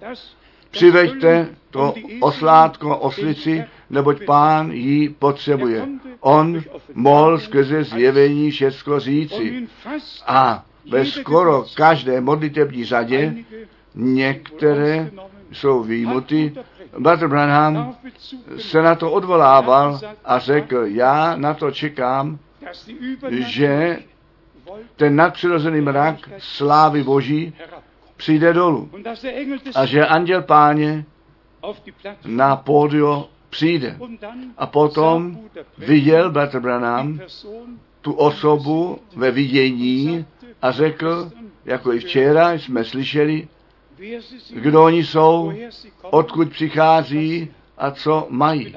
[0.71, 5.89] přiveďte to oslátko, oslici, neboť pán ji potřebuje.
[6.21, 6.63] On
[6.95, 9.69] mohl skrze zjevení všecko říci.
[10.27, 13.35] A ve skoro každé modlitební řadě
[13.95, 15.11] některé
[15.53, 16.55] jsou výjimuty.
[16.99, 17.97] Bratr Branham
[18.59, 22.39] se na to odvolával a řekl, já na to čekám,
[23.31, 23.99] že
[24.97, 27.53] ten nadpřirozený mrak slávy Boží
[28.17, 28.91] přijde dolů
[29.75, 31.05] a že anděl páně
[32.25, 33.99] na pódio přijde.
[34.59, 35.39] A potom
[35.79, 37.21] viděl Bratr Branham
[38.01, 40.27] tu osobu ve vidění
[40.63, 41.31] a řekl,
[41.65, 43.49] jako i včera jsme slyšeli,
[44.55, 45.53] kdo oni jsou,
[46.03, 48.77] odkud přichází a co mají.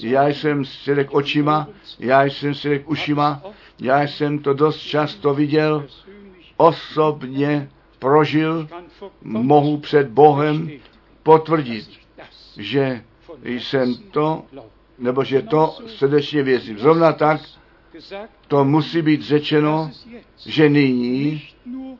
[0.00, 1.68] Já jsem svědek očima,
[1.98, 3.42] já jsem svědek ušima,
[3.80, 5.86] já jsem to dost často viděl,
[6.56, 7.68] osobně
[7.98, 8.68] prožil,
[9.22, 10.70] mohu před Bohem
[11.22, 11.88] potvrdit,
[12.56, 13.04] že
[13.44, 14.44] jsem to,
[14.98, 16.78] nebo že to srdečně věřím.
[16.78, 17.40] Zrovna tak
[18.48, 19.90] to musí být řečeno,
[20.46, 21.42] že nyní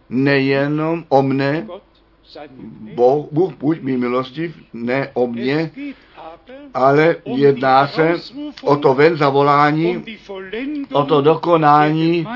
[0.09, 1.67] nejenom o mne,
[2.95, 5.71] Boh, Bůh buď mi milostiv, ne o mně,
[6.75, 8.15] ale jedná se
[8.63, 10.05] o to ven zavolání,
[10.93, 12.27] o to dokonání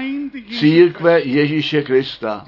[0.59, 2.45] církve Ježíše Krista.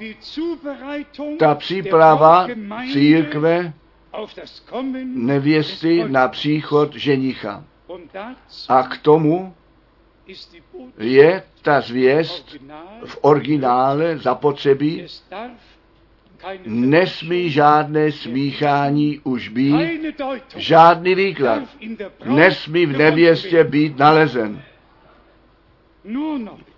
[1.39, 2.47] Ta příprava
[2.93, 3.73] církve
[5.05, 7.63] nevěsty na příchod ženicha.
[8.69, 9.53] A k tomu
[10.99, 12.55] je ta zvěst
[13.05, 15.05] v originále zapotřebí,
[16.65, 20.15] nesmí žádné smíchání už být,
[20.55, 21.63] žádný výklad
[22.25, 24.61] nesmí v nevěstě být nalezen.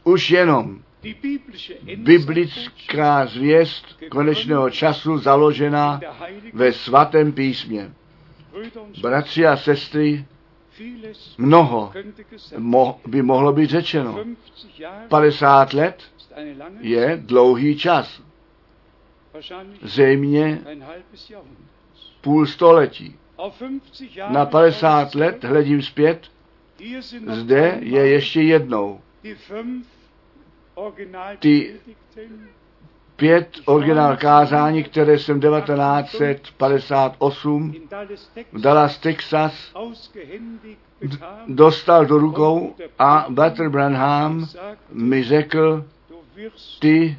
[0.03, 0.79] Už jenom
[1.95, 6.01] biblická zvěst konečného času založená
[6.53, 7.91] ve svatém písmě.
[9.01, 10.25] Bratři a sestry,
[11.37, 11.91] mnoho
[13.07, 14.25] by mohlo být řečeno.
[15.07, 16.03] 50 let
[16.79, 18.21] je dlouhý čas.
[19.81, 20.61] Zřejmě
[22.21, 23.15] půl století.
[24.29, 26.31] Na 50 let hledím zpět,
[27.27, 29.01] zde je ještě jednou
[31.39, 31.79] ty
[33.21, 37.73] pět originál kázání, které jsem 1958
[38.51, 39.53] v Dallas, Texas
[41.47, 44.47] dostal do rukou a Butler Branham
[44.91, 45.85] mi řekl,
[46.79, 47.17] ty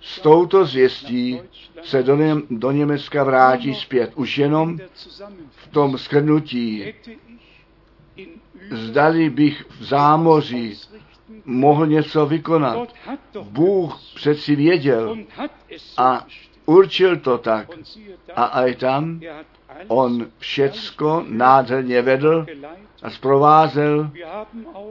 [0.00, 1.40] s touto zvěstí
[1.82, 4.12] se do, Ně- do Německa vrátí zpět.
[4.14, 4.78] Už jenom
[5.50, 6.94] v tom shrnutí
[8.70, 10.74] zdali bych v zámoří
[11.44, 12.88] mohl něco vykonat.
[13.42, 15.16] Bůh přeci věděl
[15.96, 16.26] a
[16.66, 17.68] určil to tak.
[18.34, 19.20] A aj tam
[19.88, 22.46] on všecko nádherně vedl
[23.02, 24.10] a zprovázel.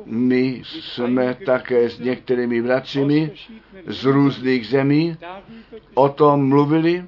[0.05, 3.31] My jsme také s některými bratřimi
[3.87, 5.17] z různých zemí
[5.93, 7.05] o tom mluvili,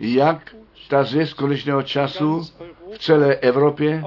[0.00, 0.56] jak
[0.88, 2.42] ta zvěst konečného času
[2.94, 4.02] v celé Evropě,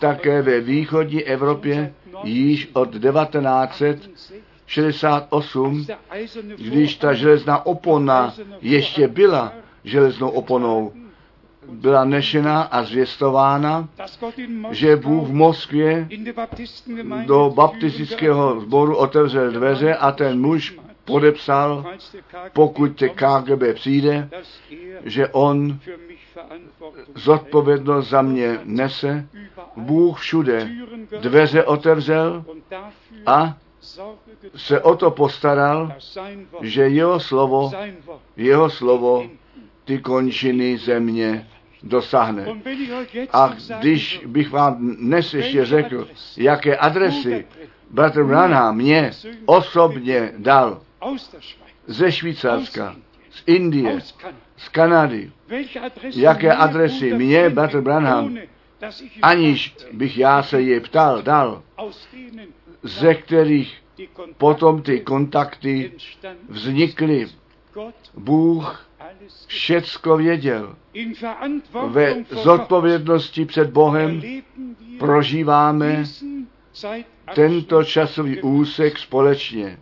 [0.00, 1.94] také ve východní Evropě,
[2.24, 5.86] již od 1968,
[6.58, 9.52] když ta železná opona ještě byla
[9.84, 10.92] železnou oponou,
[11.72, 13.88] byla nešena a zvěstována,
[14.70, 16.08] že Bůh v Moskvě
[17.26, 21.84] do baptistického sboru otevřel dveře a ten muž podepsal,
[22.52, 24.28] pokud te KGB přijde,
[25.04, 25.78] že on
[27.14, 29.28] zodpovědnost za mě nese.
[29.76, 30.68] Bůh všude
[31.20, 32.44] dveře otevřel
[33.26, 33.56] a
[34.56, 35.92] se o to postaral,
[36.60, 37.72] že jeho slovo,
[38.36, 39.26] jeho slovo
[39.84, 41.48] ty končiny země
[41.82, 42.46] dosáhne.
[43.32, 47.46] A když bych vám dnes ještě řekl, jaké adresy
[47.90, 49.10] bratr Branham mě
[49.46, 50.80] osobně dal
[51.86, 52.96] ze Švýcarska,
[53.36, 54.00] z Indie,
[54.56, 55.30] z Kanady,
[56.14, 58.38] jaké adresy mě bratr Branham,
[59.22, 61.62] aniž bych já se je ptal, dal,
[62.82, 63.82] ze kterých
[64.38, 65.92] potom ty kontakty
[66.48, 67.26] vznikly.
[68.14, 68.88] Bůh
[69.46, 70.76] všecko věděl.
[71.86, 74.22] Ve zodpovědnosti před Bohem
[74.98, 76.04] prožíváme
[77.34, 79.78] tento časový úsek společně.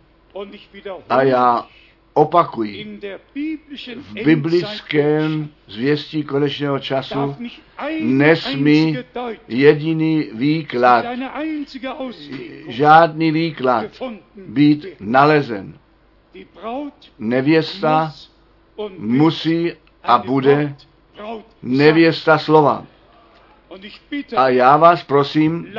[1.09, 1.67] A já
[2.15, 2.99] opakuji,
[3.97, 7.35] v biblickém zvěstí konečného času
[8.01, 8.97] nesmí
[9.47, 11.05] jediný výklad,
[12.67, 13.85] žádný výklad
[14.35, 15.77] být nalezen.
[17.19, 18.13] Nevěsta
[18.97, 19.73] musí
[20.03, 20.75] a bude
[21.63, 22.85] nevěsta slova.
[24.37, 25.73] A já vás prosím,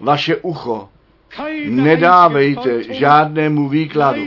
[0.00, 0.88] vaše ucho
[1.68, 4.22] nedávejte žádnému výkladu.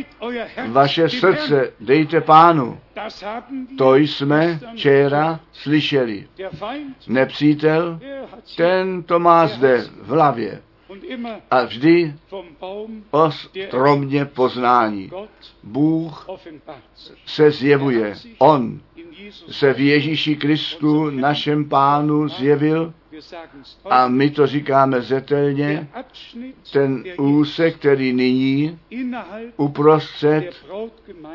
[0.68, 2.78] Vaše srdce dejte pánu.
[3.78, 6.28] To jsme včera slyšeli.
[7.08, 8.00] Nepřítel,
[8.58, 10.62] ten to má zde v hlavě.
[11.52, 12.14] A vždy
[13.12, 15.12] o stromě poznání.
[15.64, 16.28] Bůh
[17.26, 18.16] se zjevuje.
[18.38, 18.80] On
[19.50, 22.94] se v Ježíši Kristu, našem pánu, zjevil
[23.90, 25.90] a my to říkáme zetelně,
[26.72, 28.80] ten úsek, který nyní
[29.58, 30.52] uprostřed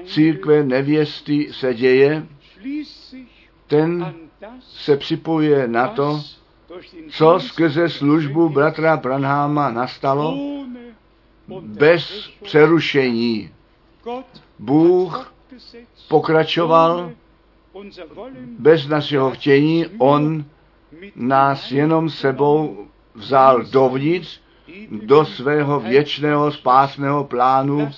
[0.05, 2.27] církve nevěsty se děje,
[3.67, 4.15] ten
[4.61, 6.21] se připojuje na to,
[7.11, 10.39] co skrze službu bratra Branháma nastalo
[11.61, 13.51] bez přerušení.
[14.59, 15.35] Bůh
[16.09, 17.13] pokračoval
[18.59, 20.45] bez našeho chtění, On
[21.17, 24.41] nás jenom sebou vzal dovnitř
[24.91, 27.91] do svého věčného spásného plánu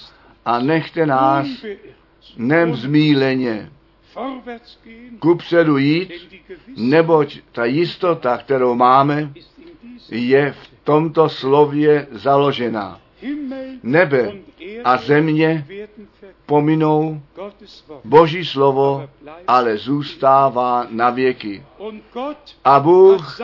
[0.45, 1.47] a nechte nás
[2.37, 3.71] gehen,
[5.19, 6.13] kupředu jít,
[6.77, 9.33] neboť ta jistota, kterou máme,
[10.11, 13.01] je v tomto slově založena.
[13.21, 14.33] Himmel Nebe
[14.85, 15.67] a země.
[16.47, 17.21] Pominou.
[18.05, 19.09] Boží slovo
[19.49, 21.63] ale zůstává na věky.
[22.65, 23.39] A Bůh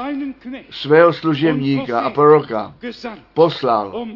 [0.70, 2.74] svého služebníka a proroka
[3.34, 4.06] poslal,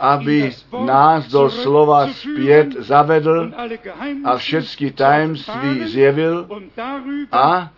[0.00, 0.52] aby
[0.84, 3.52] nás do slova zpět zavedl
[4.24, 6.48] a všechny tajemství zjevil
[7.32, 7.70] a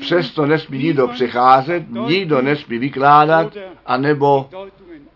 [0.00, 3.56] Přesto nesmí nikdo přecházet, nikdo nesmí vykládat,
[3.86, 4.48] anebo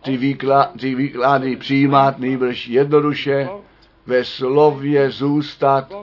[0.01, 3.49] ty, výkla, ty výklady přijímat, nejbrž jednoduše
[4.07, 5.93] ve slově zůstat,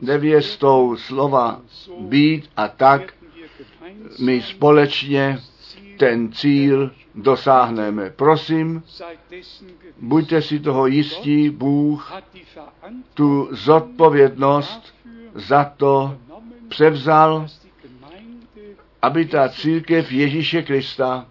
[0.00, 1.60] nevěstou slova
[1.98, 3.14] být a tak
[4.18, 5.38] my společně
[5.98, 8.10] ten cíl dosáhneme.
[8.10, 8.82] Prosím,
[10.00, 12.12] buďte si toho jistí, Bůh
[13.14, 14.94] tu zodpovědnost
[15.34, 16.18] za to
[16.68, 17.46] převzal,
[19.02, 21.26] aby ta církev Ježíše Krista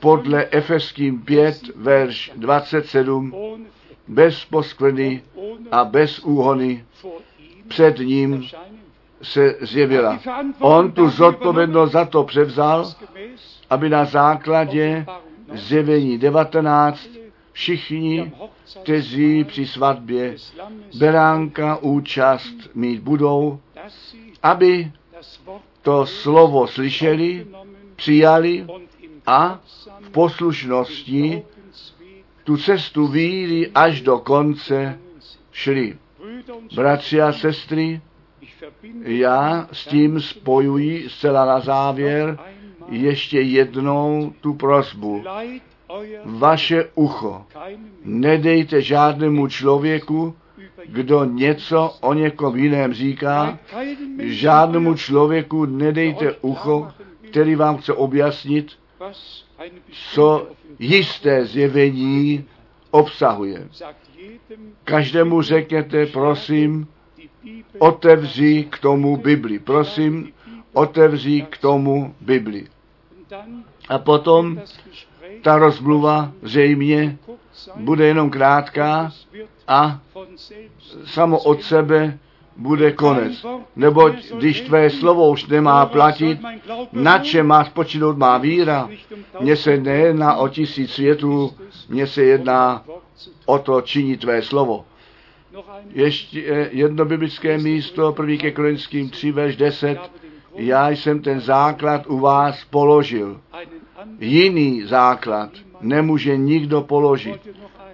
[0.00, 3.64] podle Efeským 5, verš 27, ohne
[4.08, 5.22] bez poskvrny
[5.70, 6.84] a bez úhony
[7.68, 8.46] před ním
[9.22, 10.20] se zjevila.
[10.58, 12.92] On tu zodpovědnost za to převzal,
[13.70, 15.06] aby na základě
[15.52, 17.08] zjevení 19
[17.52, 18.32] všichni,
[18.82, 20.36] kteří při svatbě
[20.98, 23.60] beránka účast mít budou,
[24.42, 24.92] aby
[25.82, 27.46] to slovo slyšeli,
[27.96, 28.66] přijali
[29.26, 29.60] a
[30.00, 31.42] v poslušnosti
[32.44, 34.98] tu cestu víry až do konce
[35.52, 35.98] šli.
[36.74, 38.00] Bratři a sestry,
[39.02, 42.38] já s tím spojuji zcela na závěr
[42.88, 45.24] ještě jednou tu prosbu.
[46.24, 47.46] Vaše ucho
[48.04, 50.34] nedejte žádnému člověku,
[50.86, 53.58] kdo něco o někom jiném říká,
[54.18, 56.88] žádnému člověku nedejte ucho,
[57.30, 58.72] který vám chce objasnit,
[60.14, 60.48] co
[60.78, 62.44] jisté zjevení
[62.90, 63.68] obsahuje.
[64.84, 66.86] Každému řekněte, prosím,
[67.78, 69.58] otevři k tomu Bibli.
[69.58, 70.32] Prosím,
[70.72, 72.66] otevři k tomu Bibli.
[73.88, 74.62] A potom
[75.42, 77.18] ta rozmluva zřejmě
[77.76, 79.12] bude jenom krátká
[79.68, 80.00] a
[81.04, 82.18] samo od sebe
[82.56, 83.46] bude konec.
[83.76, 86.38] Neboť když tvé slovo už nemá platit,
[86.92, 88.88] na čem má spočinout má víra?
[89.40, 91.50] Mně se nejedná o tisíc světů,
[91.88, 92.84] mně se jedná
[93.46, 94.84] o to činit tvé slovo.
[95.90, 99.98] Ještě jedno biblické místo, první ke Korinským 3, verš 10.
[100.54, 103.40] Já jsem ten základ u vás položil.
[104.20, 105.50] Jiný základ
[105.80, 107.40] nemůže nikdo položit.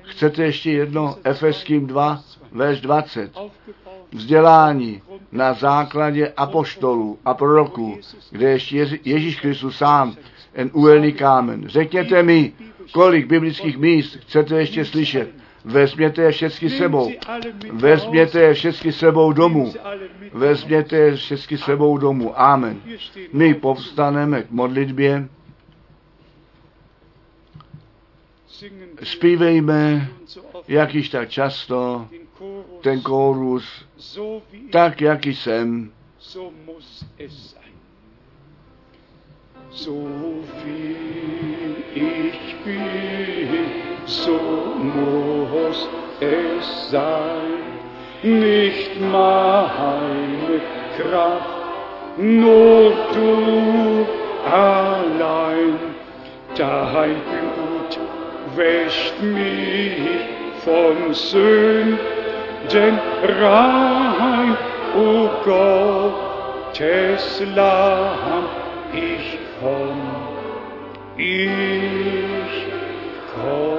[0.02, 1.16] Chcete ještě jedno?
[1.24, 2.22] Efeským 2,
[2.52, 3.32] verš 20.
[4.12, 5.02] Vzdělání
[5.32, 7.98] na základě apoštolů a proroků,
[8.30, 10.16] kde ještě Ježíš Kristus sám,
[10.52, 11.68] ten úhelný kámen.
[11.68, 12.52] Řekněte mi,
[12.92, 15.30] kolik biblických míst chcete ještě slyšet.
[15.64, 17.12] Vezměte je všechny sebou.
[17.72, 19.72] Vezměte je všechny sebou domů.
[20.32, 22.40] Vezměte je všechny sebou domů.
[22.40, 22.80] Amen.
[23.32, 25.28] My povstaneme k modlitbě,
[29.02, 30.08] zpívejme,
[30.68, 32.08] jak již tak často,
[32.82, 33.84] wie ich,
[34.70, 35.92] tak jak jsem.
[36.28, 37.72] so muss es sein.
[39.70, 39.94] So
[40.64, 40.96] wie
[41.94, 44.38] ich bin, so
[44.78, 45.88] muss
[46.20, 47.62] es sein.
[48.22, 50.60] Nicht meine
[50.98, 54.06] Kraft, nur du
[54.50, 55.78] allein.
[56.56, 57.98] Dein Blut
[58.56, 59.98] wäscht mich
[60.64, 62.27] von Sünden
[63.22, 64.56] rein,
[64.94, 68.48] o Gottes Lamm,
[68.92, 70.00] ich komm,
[71.16, 72.66] ich
[73.34, 73.78] komm.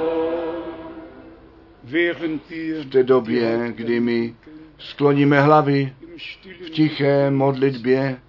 [1.84, 4.35] Wir V té době, kdy my
[4.77, 5.93] skloníme hlavy
[6.65, 8.19] v tiché modlitbě,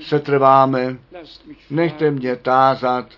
[0.00, 0.96] se trváme,
[1.70, 3.08] nechte mě tázat,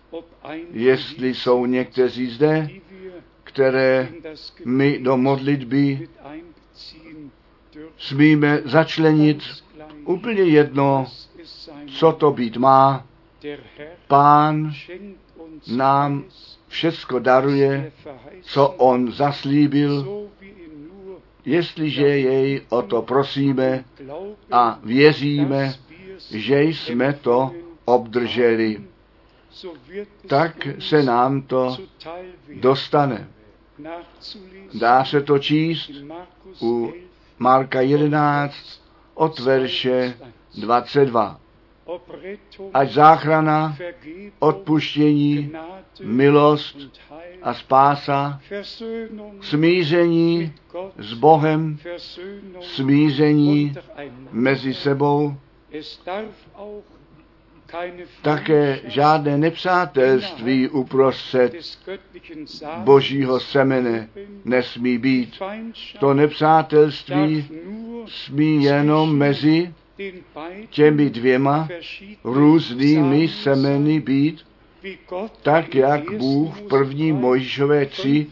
[0.72, 2.68] jestli jsou někteří zde,
[3.44, 4.08] které
[4.64, 6.08] my do modlitby.
[7.98, 9.42] Smíme začlenit
[10.04, 11.06] úplně jedno,
[11.86, 13.06] co to být má.
[14.08, 14.72] Pán
[15.76, 16.24] nám
[16.68, 17.92] všecko daruje,
[18.42, 20.26] co on zaslíbil,
[21.44, 23.84] jestliže jej o to prosíme
[24.50, 25.74] a věříme,
[26.30, 27.52] že jsme to
[27.84, 28.80] obdrželi.
[30.26, 31.76] Tak se nám to
[32.60, 33.28] dostane.
[34.74, 35.90] Dá se to číst
[36.60, 38.54] u 11, Marka 11
[39.14, 40.14] od verše
[40.58, 41.40] 22.
[41.84, 43.76] ob Rettung, Ať záchrana,
[44.38, 45.52] odpuštění,
[46.02, 46.76] milost
[47.42, 48.40] a spása,
[49.40, 50.54] smíření
[50.98, 51.78] s Bohem,
[52.60, 53.74] smíření
[54.30, 55.36] mezi sebou,
[58.22, 61.52] také žádné nepřátelství uprostřed
[62.76, 64.08] božího semene
[64.44, 65.42] nesmí být.
[66.00, 67.48] To nepřátelství
[68.06, 69.74] smí jenom mezi
[70.70, 71.68] těmi dvěma
[72.24, 74.46] různými semeny být,
[75.42, 76.18] tak jak 1.
[76.18, 78.26] Bůh v první Mose Mojžíšové 3,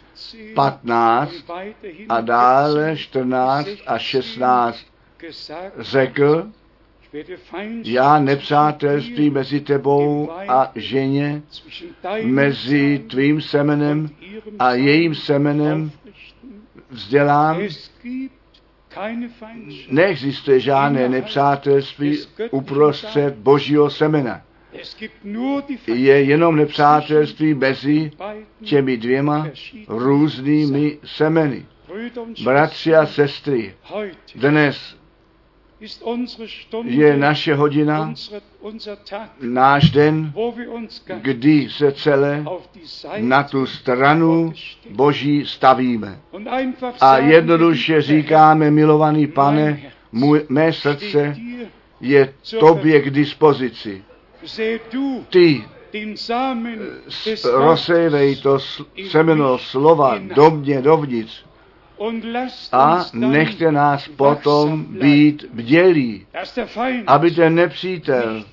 [0.55, 4.79] 15 15 und weiterhin a dále 14 14 a 16
[5.19, 6.47] gesagt, řekl,
[7.85, 11.43] já nepřátelství mezi tebou a ženě,
[12.23, 14.11] mezi tvým semenem
[14.59, 15.91] a jejím semenem
[16.91, 17.61] vzdělám.
[19.91, 22.19] Neexistuje žádné nepřátelství
[22.51, 24.43] uprostřed božího semena.
[25.87, 28.11] Je jenom nepřátelství mezi
[28.65, 29.49] těmi dvěma
[29.89, 31.67] různými semeny.
[32.45, 33.75] Bratři a sestry,
[34.35, 34.97] dnes
[36.85, 38.15] je naše hodina,
[39.41, 40.33] náš den,
[41.17, 42.45] kdy se celé
[43.17, 44.53] na tu stranu
[44.91, 46.21] Boží stavíme.
[47.01, 51.37] A jednoduše říkáme, milovaný pane, můj, mé srdce
[52.01, 54.05] je tobě k dispozici.
[55.29, 55.65] Ty
[57.53, 58.59] rozsejvej to
[59.11, 61.47] semeno slova do mě dovnitř
[62.73, 66.27] a nechte nás potom být bdělí,
[67.07, 68.45] aby ten nepřítel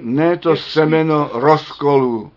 [0.00, 2.32] ne to semeno rozkolu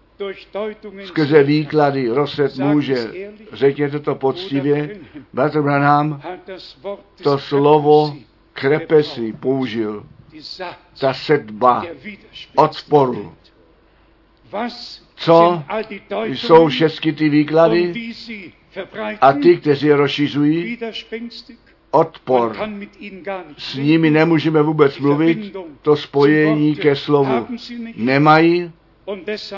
[1.05, 3.11] skrze výklady rozset může.
[3.53, 4.99] Řekněte to poctivě,
[5.33, 6.21] bratr Branham
[7.23, 8.15] to slovo
[8.53, 10.03] krepesi použil,
[10.99, 11.85] ta sedba
[12.55, 13.33] odporu.
[15.15, 15.63] Co
[16.25, 17.93] Jsou všechny ty výklady
[19.21, 20.77] a ty, kteří je rozšiřují,
[21.91, 22.57] odpor.
[23.57, 27.47] S nimi nemůžeme vůbec mluvit, to spojení ke slovu
[27.95, 28.71] nemají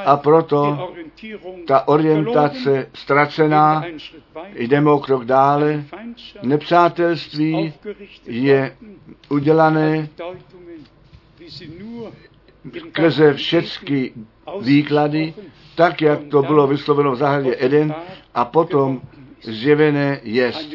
[0.05, 0.93] a proto
[1.67, 3.85] ta orientace ztracená,
[4.55, 5.83] jdeme o krok dále,
[6.43, 7.73] nepřátelství
[8.25, 8.77] je
[9.29, 10.09] udělané
[12.89, 14.11] skrze všechny
[14.61, 15.33] výklady,
[15.75, 17.95] tak jak to bylo vysloveno v zahradě Eden,
[18.33, 19.01] a potom
[19.41, 20.69] zjevené jest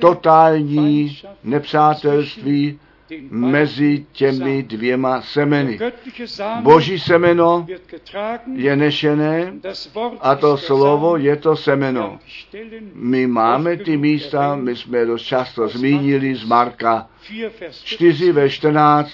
[0.00, 2.80] totální nepřátelství
[3.30, 5.78] mezi těmi dvěma semeny.
[6.60, 7.66] Boží semeno
[8.54, 9.52] je nešené
[10.20, 12.18] a to slovo je to semeno.
[12.94, 18.50] My máme ty místa, my jsme dost často zmínili z Marka 4, Vers 4 ve
[18.50, 19.10] 14,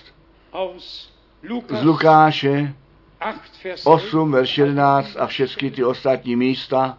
[0.53, 1.11] aus
[1.49, 2.75] Lukas z Lukáše
[3.21, 6.99] 8, Vers 8 ve 11 a všechny ty ostatní místa.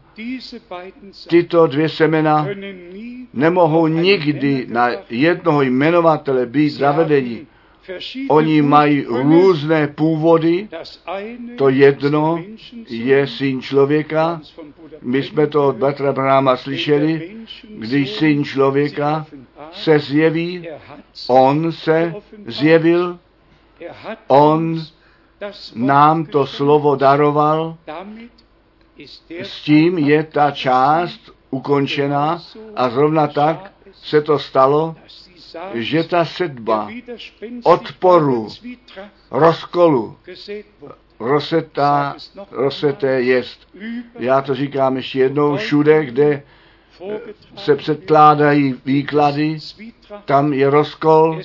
[1.29, 2.47] Tyto dvě semena
[3.33, 7.47] nemohou nikdy na jednoho jmenovatele být zavedeni.
[8.29, 10.67] Oni mají různé původy,
[11.57, 12.43] to jedno
[12.89, 14.41] je syn člověka.
[15.01, 17.35] My jsme to od Petra Brahma slyšeli,
[17.69, 19.25] když syn člověka
[19.71, 20.67] se zjeví,
[21.27, 22.13] on se
[22.47, 23.19] zjevil,
[24.27, 24.81] on
[25.75, 27.77] nám to slovo daroval,
[29.41, 31.19] s tím je ta část
[31.49, 32.41] ukončená
[32.75, 34.95] a zrovna tak se to stalo,
[35.73, 36.89] že ta sedba
[37.63, 38.47] odporu,
[39.31, 40.17] rozkolu,
[41.19, 42.15] rozsetá,
[42.51, 43.67] rozseté jest.
[44.19, 46.43] Já to říkám ještě jednou, všude, kde
[47.55, 49.57] se předkládají výklady,
[50.25, 51.39] tam je rozkol,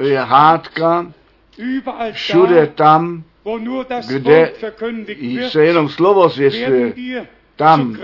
[0.00, 1.12] je hádka,
[2.12, 3.24] všude tam,
[4.08, 4.52] kde
[5.48, 6.92] se jenom slovo zvěstuje,
[7.56, 7.96] tam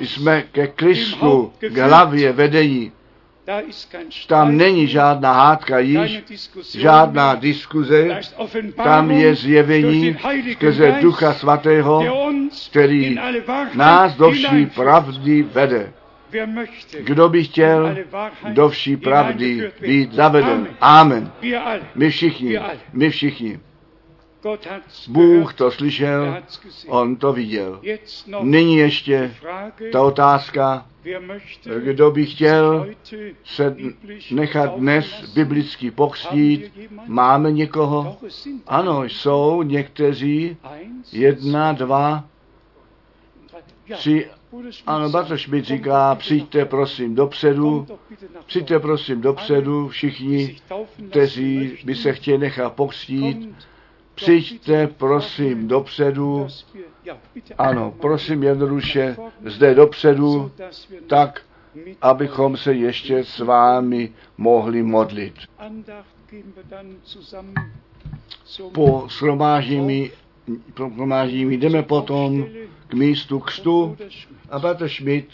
[0.00, 2.92] jsme ke Kristu, k hlavě vedení.
[4.26, 6.22] Tam není žádná hádka již,
[6.74, 8.20] žádná diskuze,
[8.76, 10.16] tam je zjevení
[10.52, 12.04] skrze Ducha Svatého,
[12.70, 13.16] který
[13.74, 15.92] nás do vší pravdy vede.
[17.00, 17.96] Kdo by chtěl
[18.48, 20.68] do vší pravdy být zaveden?
[20.80, 21.32] Amen.
[21.94, 22.58] My všichni,
[22.92, 23.60] my všichni.
[25.08, 26.42] Bůh to slyšel,
[26.88, 27.80] on to viděl.
[28.42, 29.34] Nyní ještě
[29.92, 30.86] ta otázka,
[31.78, 32.86] kdo by chtěl
[33.44, 33.76] se
[34.30, 36.72] nechat dnes biblicky pokřtít.
[37.06, 38.16] Máme někoho?
[38.66, 40.56] Ano, jsou někteří,
[41.12, 42.24] jedna, dva,
[43.94, 44.39] Schmidt
[44.86, 47.86] ano, Schmidt kommt říká, přijďte prosím dopředu,
[48.46, 50.56] přijďte prosím dopředu, všichni,
[51.10, 53.54] kteří by se chtěli nechat pokřtít,
[54.14, 56.46] přijďte prosím dopředu,
[57.58, 59.16] ano, prosím jednoduše
[59.46, 60.52] zde dopředu,
[61.06, 61.42] tak,
[62.02, 65.34] abychom se ještě s vámi mohli modlit.
[68.72, 70.10] Po shromáždění,
[70.76, 72.46] shromáždění jdeme potom
[72.88, 73.96] k místu Schmidt,
[74.50, 75.28] a Bratr Schmidt,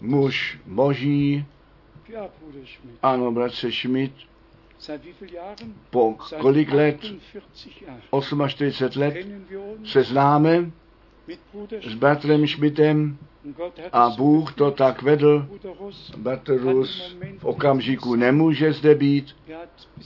[0.00, 1.44] muž boží,
[3.02, 4.12] ano, bratře Schmidt,
[5.90, 9.14] po kolik let, 48 Jahren 48 let,
[9.84, 10.70] se známe
[11.82, 13.18] s bratrem Schmidtem
[13.92, 15.46] a Bůh to tak vedl.
[15.48, 19.36] Bruder Russ, Bratr Rus v okamžiku nemůže zde být,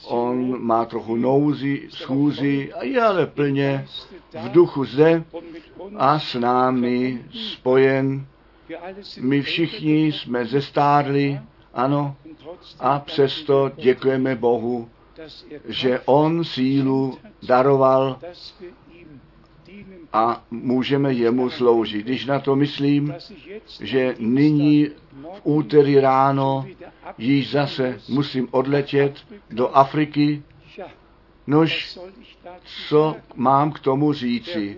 [0.07, 3.85] on má trochu nouzi, schůzi je ale plně
[4.43, 5.23] v duchu zde
[5.95, 8.25] a s námi spojen.
[9.19, 11.41] My všichni jsme zestárli,
[11.73, 12.15] ano,
[12.79, 14.89] a přesto děkujeme Bohu,
[15.65, 18.19] že On sílu daroval
[20.13, 22.05] a můžeme jemu sloužit.
[22.05, 23.15] Když na to myslím,
[23.81, 24.85] že nyní
[25.33, 26.65] v úterý ráno
[27.17, 29.17] již zase musím odletět
[29.49, 30.43] do Afriky,
[31.47, 31.99] nož
[32.87, 34.77] co mám k tomu říci.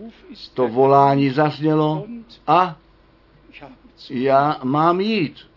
[0.53, 2.77] To volání zaznělo und a
[4.09, 5.49] já mám jít.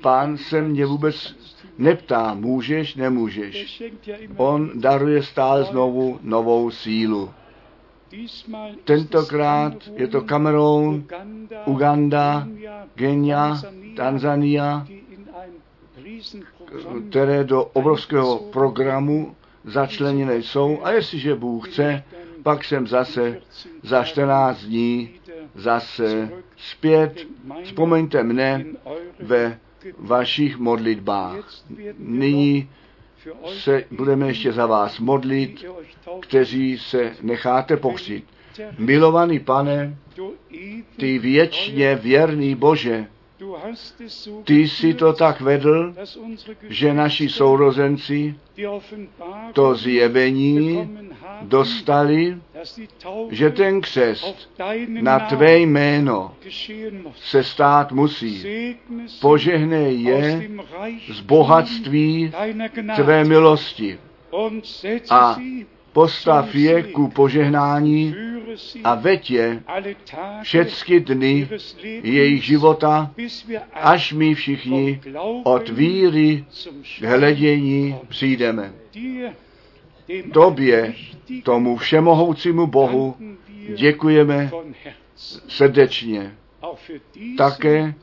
[0.00, 1.36] Pán se mě vůbec
[1.78, 3.82] neptá, můžeš, nemůžeš.
[4.36, 7.30] On daruje stále znovu novou sílu.
[8.84, 11.04] Tentokrát je to Kamerun,
[11.66, 12.48] Uganda,
[12.94, 13.60] Kenia,
[13.96, 14.86] Tanzania,
[17.10, 20.78] které do obrovského programu začleněné jsou.
[20.82, 22.02] A jestliže Bůh chce,
[22.42, 23.40] pak jsem zase
[23.82, 25.10] za 14 dní
[25.54, 27.26] zase zpět.
[27.62, 28.64] Vzpomeňte mne
[29.20, 29.58] ve
[29.98, 31.36] vašich modlitbách.
[31.98, 32.68] Nyní
[33.46, 35.64] se budeme ještě za vás modlit,
[36.20, 38.24] kteří se necháte pokřít.
[38.78, 39.96] Milovaný pane,
[40.96, 43.06] ty věčně věrný Bože,
[44.44, 45.94] ty jsi to tak vedl,
[46.68, 48.34] že naši sourozenci
[49.52, 50.90] to zjevení
[51.42, 52.36] dostali,
[53.30, 54.50] že ten křest
[54.88, 56.34] na tvé jméno
[57.14, 58.44] se stát musí.
[59.20, 60.50] Požehnej je
[61.12, 62.32] z bohatství
[62.96, 63.98] tvé milosti
[65.10, 65.36] a
[65.92, 68.14] postav je ku požehnání
[68.84, 69.62] a veď je
[70.42, 71.48] všecky dny
[72.02, 73.10] jejich života,
[73.72, 75.00] až my všichni
[75.44, 76.44] od víry
[77.00, 78.72] k hledění přijdeme.
[80.32, 80.94] Tobě,
[81.42, 83.16] tomu všemohoucímu Bohu,
[83.74, 84.50] děkujeme
[85.48, 86.36] srdečně
[87.38, 87.94] také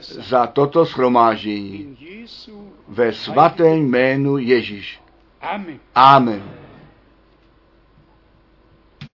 [0.00, 1.96] za toto schromáždění
[2.88, 5.00] ve svatém jménu Ježíš.
[5.94, 6.61] Amen.